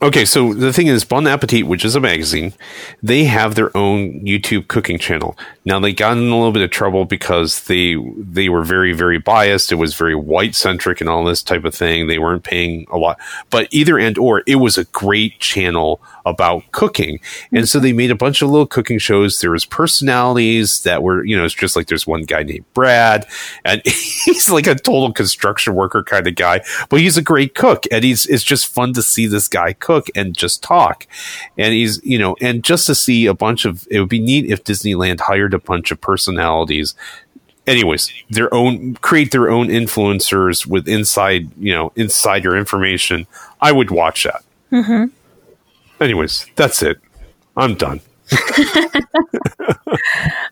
Okay, 0.00 0.24
so 0.24 0.54
the 0.54 0.72
thing 0.72 0.86
is, 0.86 1.04
Bon 1.04 1.26
Appetit, 1.26 1.66
which 1.66 1.84
is 1.84 1.96
a 1.96 2.00
magazine, 2.00 2.52
they 3.02 3.24
have 3.24 3.56
their 3.56 3.76
own 3.76 4.20
YouTube 4.20 4.68
cooking 4.68 4.96
channel. 4.96 5.36
Now 5.64 5.80
they 5.80 5.92
got 5.92 6.16
in 6.16 6.28
a 6.28 6.36
little 6.36 6.52
bit 6.52 6.62
of 6.62 6.70
trouble 6.70 7.04
because 7.04 7.64
they 7.64 7.96
they 8.16 8.48
were 8.48 8.62
very 8.62 8.92
very 8.92 9.18
biased. 9.18 9.72
It 9.72 9.76
was 9.76 9.96
very 9.96 10.14
white 10.14 10.54
centric 10.54 11.00
and 11.00 11.10
all 11.10 11.24
this 11.24 11.42
type 11.42 11.64
of 11.64 11.74
thing. 11.74 12.06
They 12.06 12.20
weren't 12.20 12.44
paying 12.44 12.86
a 12.92 12.96
lot, 12.96 13.18
but 13.50 13.66
either 13.72 13.98
and 13.98 14.16
or 14.18 14.44
it 14.46 14.56
was 14.56 14.78
a 14.78 14.84
great 14.84 15.40
channel 15.40 16.00
about 16.28 16.70
cooking, 16.72 17.20
and 17.52 17.68
so 17.68 17.78
mm-hmm. 17.78 17.84
they 17.84 17.92
made 17.92 18.10
a 18.10 18.16
bunch 18.16 18.42
of 18.42 18.50
little 18.50 18.66
cooking 18.66 18.98
shows. 18.98 19.40
There 19.40 19.50
was 19.50 19.64
personalities 19.64 20.82
that 20.82 21.02
were 21.02 21.24
you 21.24 21.36
know 21.36 21.44
it's 21.44 21.54
just 21.54 21.76
like 21.76 21.86
there's 21.86 22.06
one 22.06 22.22
guy 22.22 22.42
named 22.42 22.64
Brad, 22.74 23.26
and 23.64 23.82
he's 23.84 24.48
like 24.48 24.66
a 24.66 24.74
total 24.74 25.12
construction 25.12 25.74
worker 25.74 26.02
kind 26.02 26.26
of 26.26 26.34
guy, 26.34 26.60
but 26.88 27.00
he's 27.00 27.16
a 27.16 27.22
great 27.22 27.54
cook, 27.54 27.84
and 27.90 28.04
he's 28.04 28.26
it's 28.26 28.44
just 28.44 28.68
fun 28.68 28.92
to 28.94 29.02
see 29.02 29.26
this 29.26 29.48
guy 29.48 29.72
cook 29.72 30.06
and 30.14 30.36
just 30.36 30.62
talk, 30.62 31.06
and 31.56 31.72
he's 31.72 32.02
you 32.04 32.18
know 32.18 32.36
and 32.40 32.64
just 32.64 32.86
to 32.86 32.94
see 32.94 33.26
a 33.26 33.34
bunch 33.34 33.64
of 33.64 33.86
it 33.90 34.00
would 34.00 34.08
be 34.08 34.20
neat 34.20 34.50
if 34.50 34.64
Disneyland 34.64 35.20
hired 35.20 35.54
a 35.54 35.58
bunch 35.58 35.90
of 35.90 36.00
personalities. 36.00 36.94
Anyways 37.66 38.10
their 38.30 38.52
own 38.54 38.94
create 38.94 39.30
their 39.30 39.50
own 39.50 39.68
influencers 39.68 40.66
with 40.66 40.88
inside 40.88 41.50
you 41.58 41.74
know 41.74 41.92
insider 41.96 42.56
information. 42.56 43.26
I 43.60 43.72
would 43.72 43.90
watch 43.90 44.24
that 44.24 44.42
mm-hmm. 44.72 45.06
Anyways 46.00 46.46
that's 46.56 46.82
it 46.82 46.98
i'm 47.56 47.74
done 47.74 48.00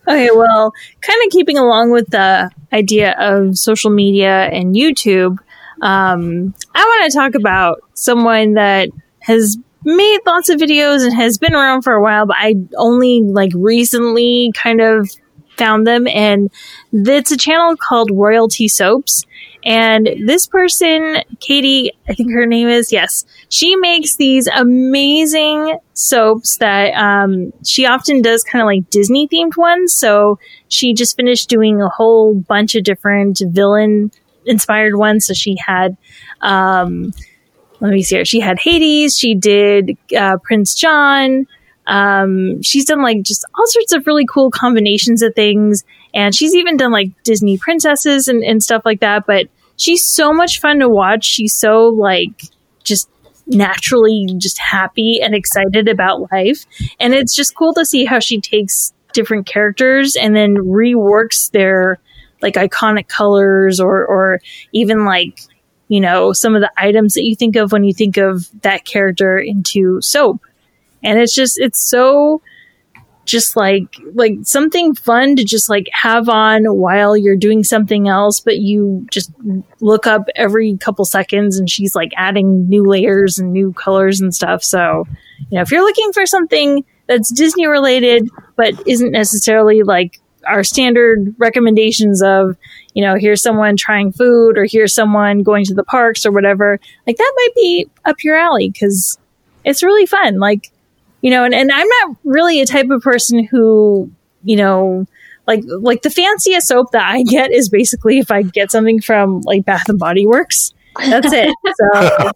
Okay, 0.07 0.29
well, 0.33 0.73
kind 1.01 1.19
of 1.25 1.31
keeping 1.31 1.57
along 1.57 1.91
with 1.91 2.09
the 2.11 2.49
idea 2.71 3.13
of 3.19 3.57
social 3.57 3.91
media 3.91 4.45
and 4.45 4.73
YouTube, 4.73 5.37
um, 5.81 6.53
I 6.73 6.83
want 6.83 7.11
to 7.11 7.17
talk 7.17 7.35
about 7.35 7.81
someone 7.93 8.53
that 8.53 8.89
has 9.19 9.57
made 9.83 10.19
lots 10.25 10.49
of 10.49 10.59
videos 10.59 11.03
and 11.03 11.13
has 11.13 11.37
been 11.37 11.53
around 11.53 11.81
for 11.81 11.93
a 11.93 12.01
while, 12.01 12.25
but 12.25 12.37
I 12.39 12.55
only 12.77 13.21
like 13.21 13.51
recently 13.53 14.51
kind 14.55 14.79
of 14.79 15.11
found 15.57 15.85
them, 15.85 16.07
and 16.07 16.49
it's 16.93 17.31
a 17.31 17.37
channel 17.37 17.75
called 17.75 18.09
Royalty 18.11 18.67
Soaps. 18.67 19.25
And 19.67 20.07
this 20.25 20.47
person, 20.47 21.17
Katie, 21.41 21.91
I 22.07 22.13
think 22.13 22.31
her 22.31 22.45
name 22.45 22.69
is, 22.69 22.93
yes, 22.93 23.25
she 23.49 23.75
makes 23.75 24.15
these 24.15 24.47
amazing 24.47 25.77
soaps 25.91 26.57
that 26.59 26.93
um, 26.93 27.51
she 27.65 27.85
often 27.85 28.21
does 28.21 28.45
kind 28.45 28.61
of 28.61 28.65
like 28.65 28.89
Disney 28.89 29.27
themed 29.27 29.57
ones. 29.57 29.93
So 29.93 30.39
she 30.69 30.93
just 30.93 31.17
finished 31.17 31.49
doing 31.49 31.81
a 31.81 31.89
whole 31.89 32.33
bunch 32.33 32.75
of 32.75 32.85
different 32.85 33.41
villain 33.45 34.09
inspired 34.45 34.95
ones. 34.95 35.25
So 35.25 35.33
she 35.33 35.57
had, 35.57 35.97
um, 36.39 37.11
let 37.81 37.91
me 37.91 38.03
see 38.03 38.15
here. 38.15 38.25
She 38.25 38.39
had 38.39 38.59
Hades. 38.59 39.17
She 39.17 39.35
did 39.35 39.97
uh, 40.17 40.37
Prince 40.37 40.75
John. 40.75 41.45
Um, 41.87 42.61
she's 42.63 42.85
done 42.85 43.01
like 43.01 43.21
just 43.23 43.43
all 43.53 43.67
sorts 43.67 43.91
of 43.91 44.07
really 44.07 44.25
cool 44.25 44.49
combinations 44.49 45.21
of 45.21 45.35
things. 45.35 45.83
And 46.13 46.33
she's 46.33 46.55
even 46.55 46.77
done 46.77 46.93
like 46.93 47.11
Disney 47.23 47.57
princesses 47.57 48.29
and, 48.29 48.45
and 48.45 48.63
stuff 48.63 48.83
like 48.85 49.01
that. 49.01 49.25
But 49.27 49.47
she's 49.77 50.07
so 50.07 50.33
much 50.33 50.59
fun 50.59 50.79
to 50.79 50.89
watch. 50.89 51.23
She's 51.23 51.55
so 51.55 51.87
like 51.87 52.43
just 52.83 53.09
naturally 53.47 54.27
just 54.37 54.59
happy 54.59 55.21
and 55.21 55.33
excited 55.33 55.87
about 55.87 56.31
life. 56.31 56.65
And 56.99 57.13
it's 57.13 57.35
just 57.35 57.55
cool 57.55 57.73
to 57.75 57.85
see 57.85 58.05
how 58.05 58.19
she 58.19 58.41
takes 58.41 58.93
different 59.13 59.47
characters 59.47 60.15
and 60.15 60.35
then 60.35 60.55
reworks 60.55 61.49
their 61.51 61.99
like 62.41 62.55
iconic 62.55 63.07
colors 63.07 63.79
or 63.79 64.05
or 64.05 64.41
even 64.73 65.05
like 65.05 65.39
you 65.87 65.99
know 65.99 66.33
some 66.33 66.55
of 66.55 66.61
the 66.61 66.71
items 66.77 67.13
that 67.13 67.23
you 67.23 67.35
think 67.35 67.55
of 67.55 67.71
when 67.71 67.83
you 67.83 67.93
think 67.93 68.17
of 68.17 68.47
that 68.61 68.85
character 68.85 69.39
into 69.39 69.99
soap 70.01 70.41
and 71.03 71.17
it's 71.17 71.33
just 71.33 71.57
it's 71.57 71.89
so 71.89 72.41
just 73.27 73.55
like 73.55 73.95
like 74.13 74.33
something 74.43 74.95
fun 74.95 75.35
to 75.35 75.43
just 75.43 75.69
like 75.69 75.85
have 75.91 76.29
on 76.29 76.65
while 76.65 77.15
you're 77.15 77.35
doing 77.35 77.63
something 77.63 78.07
else 78.07 78.39
but 78.39 78.57
you 78.57 79.05
just 79.11 79.31
look 79.81 80.07
up 80.07 80.27
every 80.35 80.77
couple 80.77 81.05
seconds 81.05 81.59
and 81.59 81.69
she's 81.69 81.93
like 81.93 82.11
adding 82.15 82.67
new 82.67 82.85
layers 82.85 83.37
and 83.37 83.53
new 83.53 83.73
colors 83.73 84.19
and 84.19 84.33
stuff. 84.33 84.63
So 84.63 85.05
you 85.49 85.57
know 85.57 85.61
if 85.61 85.71
you're 85.71 85.83
looking 85.83 86.11
for 86.13 86.25
something 86.25 86.83
that's 87.07 87.31
disney 87.31 87.67
related 87.67 88.27
but 88.55 88.73
isn't 88.87 89.11
necessarily 89.11 89.83
like 89.83 90.19
our 90.47 90.63
standard 90.63 91.35
recommendations 91.37 92.23
of 92.23 92.57
you 92.93 93.03
know 93.03 93.15
here's 93.15 93.41
someone 93.41 93.75
trying 93.75 94.11
food 94.11 94.57
or 94.57 94.65
here's 94.65 94.93
someone 94.93 95.43
going 95.43 95.65
to 95.65 95.73
the 95.73 95.83
parks 95.83 96.25
or 96.25 96.31
whatever 96.31 96.79
like 97.05 97.17
that 97.17 97.33
might 97.35 97.55
be 97.55 97.87
up 98.05 98.23
your 98.23 98.35
alley 98.35 98.69
because 98.69 99.17
it's 99.67 99.83
really 99.83 100.05
fun. 100.05 100.39
Like 100.39 100.71
you 101.27 101.31
know 101.31 101.43
and, 101.43 101.53
and 101.53 101.71
i'm 101.71 101.87
not 101.87 102.17
really 102.23 102.61
a 102.61 102.65
type 102.65 102.89
of 102.89 103.01
person 103.01 103.43
who 103.43 104.09
you 104.43 104.55
know 104.55 105.05
like 105.45 105.61
like 105.81 106.01
the 106.01 106.09
fanciest 106.09 106.67
soap 106.67 106.91
that 106.91 107.03
i 107.03 107.21
get 107.23 107.51
is 107.51 107.67
basically 107.67 108.19
if 108.19 108.31
i 108.31 108.41
get 108.41 108.71
something 108.71 109.01
from 109.01 109.41
like 109.41 109.65
bath 109.65 109.89
and 109.89 109.99
body 109.99 110.25
works. 110.25 110.73
That's 110.97 111.31
it. 111.31 111.53
So 111.75 112.31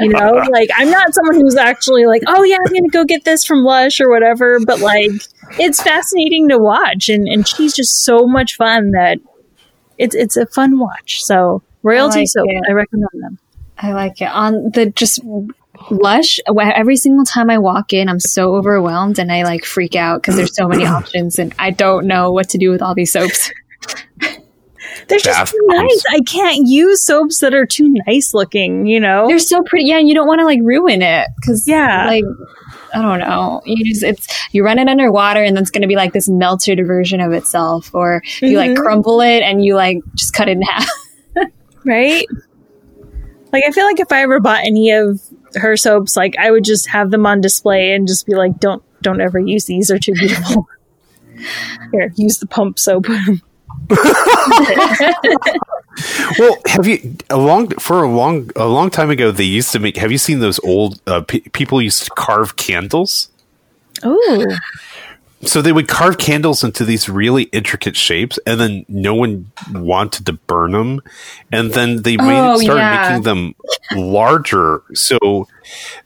you 0.00 0.10
know 0.10 0.30
like 0.52 0.70
i'm 0.76 0.90
not 0.90 1.12
someone 1.12 1.34
who's 1.34 1.56
actually 1.56 2.06
like 2.06 2.22
oh 2.28 2.44
yeah 2.44 2.58
i'm 2.64 2.72
gonna 2.72 2.88
go 2.88 3.04
get 3.04 3.24
this 3.24 3.44
from 3.44 3.64
lush 3.64 4.00
or 4.00 4.08
whatever 4.08 4.60
but 4.60 4.78
like 4.78 5.10
it's 5.58 5.82
fascinating 5.82 6.48
to 6.50 6.58
watch 6.58 7.08
and 7.08 7.26
and 7.26 7.48
she's 7.48 7.74
just 7.74 8.04
so 8.04 8.28
much 8.28 8.54
fun 8.54 8.92
that 8.92 9.18
it's 10.00 10.14
it's 10.14 10.36
a 10.36 10.46
fun 10.46 10.78
watch. 10.78 11.22
So 11.22 11.62
royalty 11.82 12.20
like 12.20 12.28
soap. 12.28 12.46
it. 12.48 12.64
i 12.68 12.72
recommend 12.72 13.10
them. 13.12 13.38
I 13.78 13.92
like 13.92 14.20
it. 14.20 14.30
On 14.30 14.70
the 14.70 14.86
just 14.86 15.20
Lush, 15.90 16.38
every 16.58 16.96
single 16.96 17.24
time 17.24 17.50
I 17.50 17.58
walk 17.58 17.92
in, 17.92 18.08
I'm 18.08 18.20
so 18.20 18.54
overwhelmed 18.54 19.18
and 19.18 19.32
I 19.32 19.42
like 19.44 19.64
freak 19.64 19.96
out 19.96 20.20
because 20.22 20.36
there's 20.36 20.54
so 20.54 20.68
many 20.68 20.84
options 20.86 21.38
and 21.38 21.54
I 21.58 21.70
don't 21.70 22.06
know 22.06 22.30
what 22.30 22.48
to 22.50 22.58
do 22.58 22.70
with 22.70 22.82
all 22.82 22.94
these 22.94 23.12
soaps. 23.12 23.50
They're 25.08 25.18
just 25.18 25.24
bath 25.24 25.50
too 25.50 25.58
nice. 25.68 26.04
I 26.10 26.20
can't 26.20 26.66
use 26.68 27.04
soaps 27.04 27.40
that 27.40 27.54
are 27.54 27.66
too 27.66 27.88
nice 28.06 28.34
looking, 28.34 28.86
you 28.86 29.00
know? 29.00 29.26
They're 29.26 29.38
so 29.38 29.62
pretty. 29.62 29.86
Yeah, 29.86 29.98
and 29.98 30.08
you 30.08 30.14
don't 30.14 30.28
want 30.28 30.40
to 30.40 30.44
like 30.44 30.60
ruin 30.62 31.02
it 31.02 31.26
because 31.40 31.66
Yeah. 31.66 32.06
like 32.06 32.24
I 32.94 33.02
don't 33.02 33.18
know. 33.20 33.62
You 33.66 33.84
just 33.84 34.02
it's 34.02 34.28
you 34.52 34.64
run 34.64 34.78
it 34.78 34.88
underwater 34.88 35.42
and 35.42 35.56
then 35.56 35.62
it's 35.62 35.70
going 35.70 35.82
to 35.82 35.88
be 35.88 35.96
like 35.96 36.12
this 36.12 36.28
melted 36.28 36.84
version 36.86 37.20
of 37.20 37.32
itself, 37.32 37.90
or 37.94 38.22
you 38.40 38.56
like 38.56 38.72
Mhm. 38.72 38.76
crumble 38.76 39.20
it 39.20 39.42
and 39.42 39.64
you 39.64 39.74
like 39.74 39.98
just 40.14 40.34
cut 40.34 40.48
it 40.48 40.52
in 40.52 40.62
half. 40.62 40.88
right? 41.84 42.26
Like 43.52 43.64
I 43.66 43.70
feel 43.72 43.84
like 43.84 44.00
if 44.00 44.12
I 44.12 44.22
ever 44.22 44.38
bought 44.40 44.60
any 44.64 44.90
of 44.90 45.20
her 45.56 45.76
soaps, 45.76 46.16
like 46.16 46.36
I 46.38 46.50
would 46.50 46.64
just 46.64 46.88
have 46.88 47.10
them 47.10 47.26
on 47.26 47.40
display 47.40 47.92
and 47.92 48.06
just 48.06 48.26
be 48.26 48.34
like, 48.34 48.58
"Don't, 48.58 48.82
don't 49.02 49.20
ever 49.20 49.38
use 49.38 49.64
these. 49.66 49.88
They're 49.88 49.98
too 49.98 50.14
beautiful." 50.14 50.68
Here, 51.92 52.12
use 52.16 52.38
the 52.38 52.46
pump 52.46 52.78
soap. 52.78 53.06
Well, 56.38 56.56
have 56.66 56.86
you 56.86 57.16
a 57.28 57.36
long 57.36 57.68
for 57.70 58.02
a 58.02 58.08
long 58.08 58.50
a 58.56 58.66
long 58.66 58.90
time 58.90 59.10
ago? 59.10 59.30
They 59.32 59.44
used 59.44 59.72
to 59.72 59.78
make. 59.78 59.96
Have 59.96 60.12
you 60.12 60.18
seen 60.18 60.40
those 60.40 60.58
old 60.60 61.00
uh, 61.06 61.22
pe 61.22 61.40
people 61.40 61.82
used 61.82 62.04
to 62.04 62.10
carve 62.12 62.56
candles? 62.56 63.28
oh, 64.02 64.46
So 65.42 65.62
they 65.62 65.72
would 65.72 65.88
carve 65.88 66.18
candles 66.18 66.62
into 66.62 66.84
these 66.84 67.08
really 67.08 67.44
intricate 67.44 67.96
shapes, 67.96 68.38
and 68.46 68.60
then 68.60 68.84
no 68.88 69.14
one 69.14 69.50
wanted 69.72 70.26
to 70.26 70.34
burn 70.34 70.72
them, 70.72 71.00
and 71.50 71.72
then 71.72 72.02
they 72.02 72.16
made 72.18 72.38
Oh, 72.40 72.58
started 72.58 72.80
yeah. 72.80 73.08
making 73.08 73.22
them 73.22 73.54
larger. 73.92 74.82
So 74.92 75.48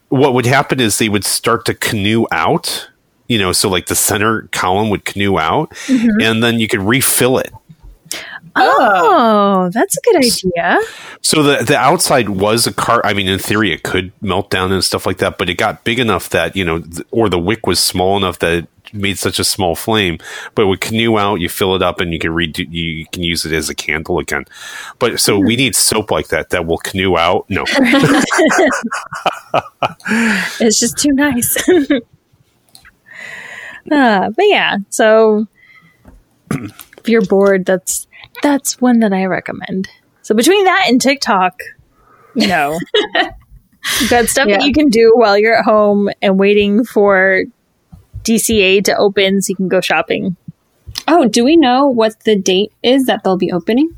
what 0.09 0.35
would 0.35 0.47
happen 0.47 0.79
is 0.79 0.99
they 0.99 1.09
would 1.09 1.25
start 1.25 1.64
to 1.66 1.75
canoe 1.75 2.27
out. 2.31 2.88
You 3.27 3.38
know, 3.38 3.53
so 3.53 3.68
like 3.68 3.87
the 3.87 3.94
center 3.97 4.42
column 4.53 4.90
would 4.90 5.05
canoe 5.05 5.38
out, 5.38 5.70
Mm-hmm. 5.87 6.20
and 6.20 6.42
then 6.42 6.61
you 6.61 6.68
could 6.68 6.83
refill 6.83 7.38
it. 7.38 7.53
oh, 8.57 9.68
that's 9.73 9.97
a 9.97 10.01
good 10.03 10.16
idea. 10.16 10.79
So 11.23 11.42
the 11.42 11.64
the 11.64 11.77
outside 11.77 12.29
was 12.29 12.66
a 12.66 12.73
car. 12.73 13.01
I 13.05 13.14
mean, 13.14 13.27
in 13.29 13.38
theory, 13.38 13.73
it 13.73 13.83
could 13.83 14.12
melt 14.20 14.51
down 14.51 14.70
and 14.73 14.85
stuff 14.85 15.07
like 15.07 15.18
that. 15.18 15.38
But 15.38 15.49
it 15.49 15.55
got 15.55 15.85
big 15.85 15.99
enough 15.99 16.29
that 16.31 16.55
you 16.55 16.64
know, 16.64 16.81
th- 16.81 17.07
or 17.11 17.29
the 17.29 17.38
wick 17.38 17.66
was 17.66 17.81
small 17.81 18.16
enough 18.16 18.38
that 18.40 18.53
it 18.53 18.68
made 18.94 19.18
such 19.18 19.38
a 19.38 19.44
small 19.44 19.74
flame. 19.74 20.18
But 20.54 20.66
with 20.66 20.80
canoe 20.80 21.18
out. 21.18 21.40
You 21.40 21.48
fill 21.48 21.74
it 21.74 21.83
up, 21.83 22.00
and 22.00 22.12
you 22.12 22.18
can 22.18 22.30
redo. 22.30 22.66
You 22.70 23.07
can 23.07 23.22
use 23.22 23.44
it 23.44 23.52
as 23.52 23.68
a 23.68 23.74
candle 23.74 24.18
again. 24.18 24.44
But 24.98 25.20
so 25.20 25.38
we 25.38 25.57
need 25.57 25.74
soap 25.76 26.11
like 26.11 26.28
that 26.28 26.50
that 26.50 26.66
will 26.66 26.78
canoe 26.78 27.16
out. 27.16 27.46
No, 27.48 27.64
It's 30.61 30.80
just 30.80 30.98
too 30.98 31.12
nice. 31.12 31.57
uh, 31.68 32.00
but 34.30 34.44
yeah, 34.46 34.78
so 34.90 35.46
if 36.50 37.09
you're 37.09 37.22
bored, 37.22 37.64
that's 37.66 38.07
that's 38.42 38.80
one 38.80 39.00
that 39.00 39.12
I 39.12 39.24
recommend. 39.26 39.88
So 40.22 40.35
between 40.35 40.64
that 40.64 40.87
and 40.88 41.00
TikTok, 41.00 41.61
you 42.35 42.46
know, 42.46 42.78
you've 44.00 44.11
got 44.11 44.26
stuff 44.26 44.48
that 44.48 44.62
you 44.64 44.72
can 44.72 44.88
do 44.88 45.12
while 45.14 45.37
you're 45.37 45.57
at 45.57 45.64
home 45.64 46.09
and 46.22 46.38
waiting 46.38 46.85
for 46.85 47.44
DCA 48.24 48.82
to 48.84 48.96
open 48.96 49.40
so 49.42 49.50
you 49.50 49.56
can 49.56 49.68
go 49.68 49.80
shopping. 49.80 50.37
Oh, 51.06 51.28
do 51.28 51.44
we 51.44 51.56
know 51.56 51.87
what 51.87 52.18
the 52.24 52.37
date 52.37 52.72
is 52.82 53.04
that 53.06 53.22
they'll 53.24 53.37
be 53.37 53.52
opening? 53.52 53.94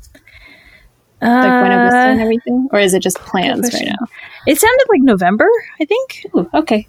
Like 1.21 1.61
when 1.61 1.71
it 1.71 1.83
was 1.83 1.93
and 1.93 2.19
Uh, 2.19 2.23
everything, 2.23 2.67
or 2.71 2.79
is 2.79 2.93
it 2.93 3.01
just 3.01 3.17
plans 3.19 3.73
right 3.73 3.87
now? 3.87 4.07
it 4.45 4.59
sounded 4.59 4.85
like 4.89 5.01
November, 5.01 5.47
I 5.81 5.85
think, 5.85 6.25
Ooh, 6.35 6.47
okay. 6.53 6.87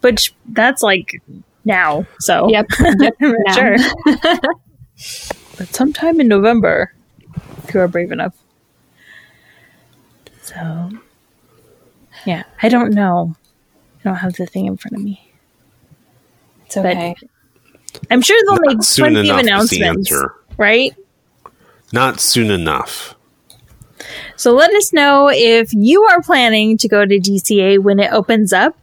But 0.00 0.28
that's 0.48 0.82
like 0.82 1.20
now. 1.64 2.06
So 2.20 2.48
Yep. 2.48 2.66
yep. 3.00 3.14
I'm 3.20 3.32
not 3.32 3.40
now. 3.46 3.54
sure. 3.54 3.76
but 5.58 5.74
sometime 5.74 6.20
in 6.20 6.28
November, 6.28 6.94
if 7.64 7.74
you 7.74 7.80
are 7.80 7.88
brave 7.88 8.10
enough. 8.12 8.34
So, 10.42 10.90
yeah, 12.24 12.44
I 12.62 12.68
don't 12.70 12.94
know. 12.94 13.34
I 14.00 14.02
don't 14.04 14.14
have 14.16 14.34
the 14.34 14.46
thing 14.46 14.64
in 14.66 14.76
front 14.78 14.96
of 14.96 15.02
me. 15.02 15.27
It's 16.68 16.76
okay. 16.76 17.16
I'm 18.10 18.20
sure 18.20 18.38
they'll 18.46 18.60
make 18.60 18.76
Not 18.76 18.84
soon 18.84 19.12
plenty 19.14 19.30
of 19.30 19.38
enough 19.38 19.62
is 19.64 19.70
the 19.70 19.80
announcements, 19.80 20.12
right? 20.58 20.94
not 21.90 22.20
soon 22.20 22.50
enough. 22.50 23.14
So 24.36 24.52
let 24.52 24.70
us 24.74 24.92
know 24.92 25.30
if 25.32 25.72
you 25.72 26.02
are 26.04 26.20
planning 26.20 26.76
to 26.78 26.88
go 26.88 27.06
to 27.06 27.18
DCA 27.18 27.78
when 27.78 27.98
it 27.98 28.12
opens 28.12 28.52
up, 28.52 28.78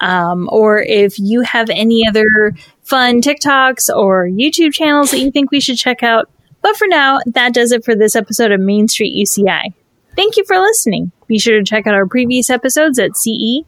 um, 0.00 0.48
or 0.50 0.80
if 0.80 1.18
you 1.18 1.42
have 1.42 1.68
any 1.68 2.08
other 2.08 2.54
fun 2.82 3.20
TikToks 3.20 3.94
or 3.94 4.26
YouTube 4.26 4.72
channels 4.72 5.10
that 5.10 5.20
you 5.20 5.30
think 5.30 5.50
we 5.50 5.60
should 5.60 5.76
check 5.76 6.02
out. 6.02 6.30
But 6.62 6.76
for 6.76 6.88
now, 6.88 7.20
that 7.26 7.52
does 7.52 7.70
it 7.70 7.84
for 7.84 7.94
this 7.94 8.16
episode 8.16 8.50
of 8.50 8.60
Main 8.60 8.88
Street 8.88 9.14
UCI. 9.14 9.74
Thank 10.16 10.36
you 10.36 10.44
for 10.46 10.58
listening. 10.58 11.12
Be 11.26 11.38
sure 11.38 11.58
to 11.58 11.64
check 11.64 11.86
out 11.86 11.94
our 11.94 12.06
previous 12.06 12.48
episodes 12.48 12.98
at 12.98 13.16
ce.uci.edu 13.16 13.64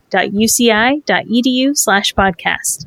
slash 1.77 2.15
podcast. 2.15 2.87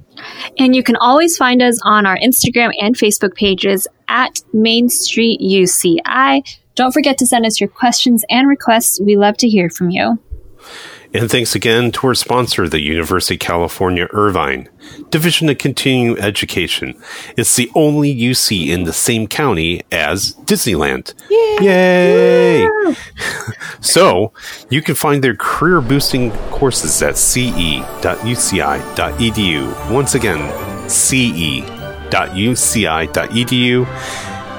And 0.58 0.76
you 0.76 0.82
can 0.84 0.96
always 0.96 1.38
find 1.38 1.62
us 1.62 1.80
on 1.84 2.06
our 2.06 2.18
Instagram 2.18 2.72
and 2.82 2.96
Facebook 2.96 3.36
pages 3.36 3.88
at 4.08 4.42
Main 4.52 4.90
Street 4.90 5.40
UCI. 5.42 6.42
Don't 6.76 6.92
forget 6.92 7.18
to 7.20 7.28
send 7.28 7.46
us 7.46 7.62
your 7.62 7.70
questions 7.70 8.26
and 8.30 8.48
requests. 8.48 9.00
We 9.00 9.16
love 9.16 9.38
to 9.38 9.48
hear 9.48 9.70
from 9.70 9.92
you. 9.92 10.20
And 11.14 11.30
thanks 11.30 11.56
again 11.56 11.92
to 11.92 12.08
our 12.08 12.16
sponsor, 12.16 12.70
the 12.70 12.80
University 12.80 13.36
of 13.36 13.42
California 13.42 14.08
Irvine 14.12 14.70
Division 15.10 15.50
of 15.50 15.58
Continuing 15.58 16.18
Education. 16.18 16.98
It's 17.36 17.58
the 17.58 17.70
only 17.76 18.16
UC 18.16 18.68
in 18.68 18.84
the 18.84 18.94
same 18.94 19.28
county 19.28 19.82
as 19.92 20.36
Disneyland. 20.36 21.14
Yay! 21.30 21.58
yay 22.62 22.70
so, 23.82 24.32
you 24.70 24.82
can 24.82 24.96
find 24.96 25.22
their 25.22 25.36
career 25.36 25.82
boosting 25.82 26.32
courses 26.50 27.02
at 27.02 27.18
ce.uci.edu. 27.18 27.84
Once 29.92 30.16
again, 30.16 30.90
ce.uci.edu. 30.90 31.68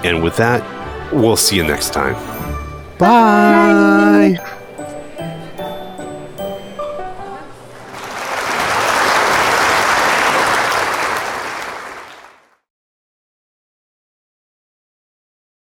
And 0.05 0.23
with 0.23 0.37
that, 0.37 1.13
we'll 1.15 1.37
see 1.37 1.57
you 1.57 1.65
next 1.65 1.95
time. 1.95 2.15
Bye. 2.99 4.39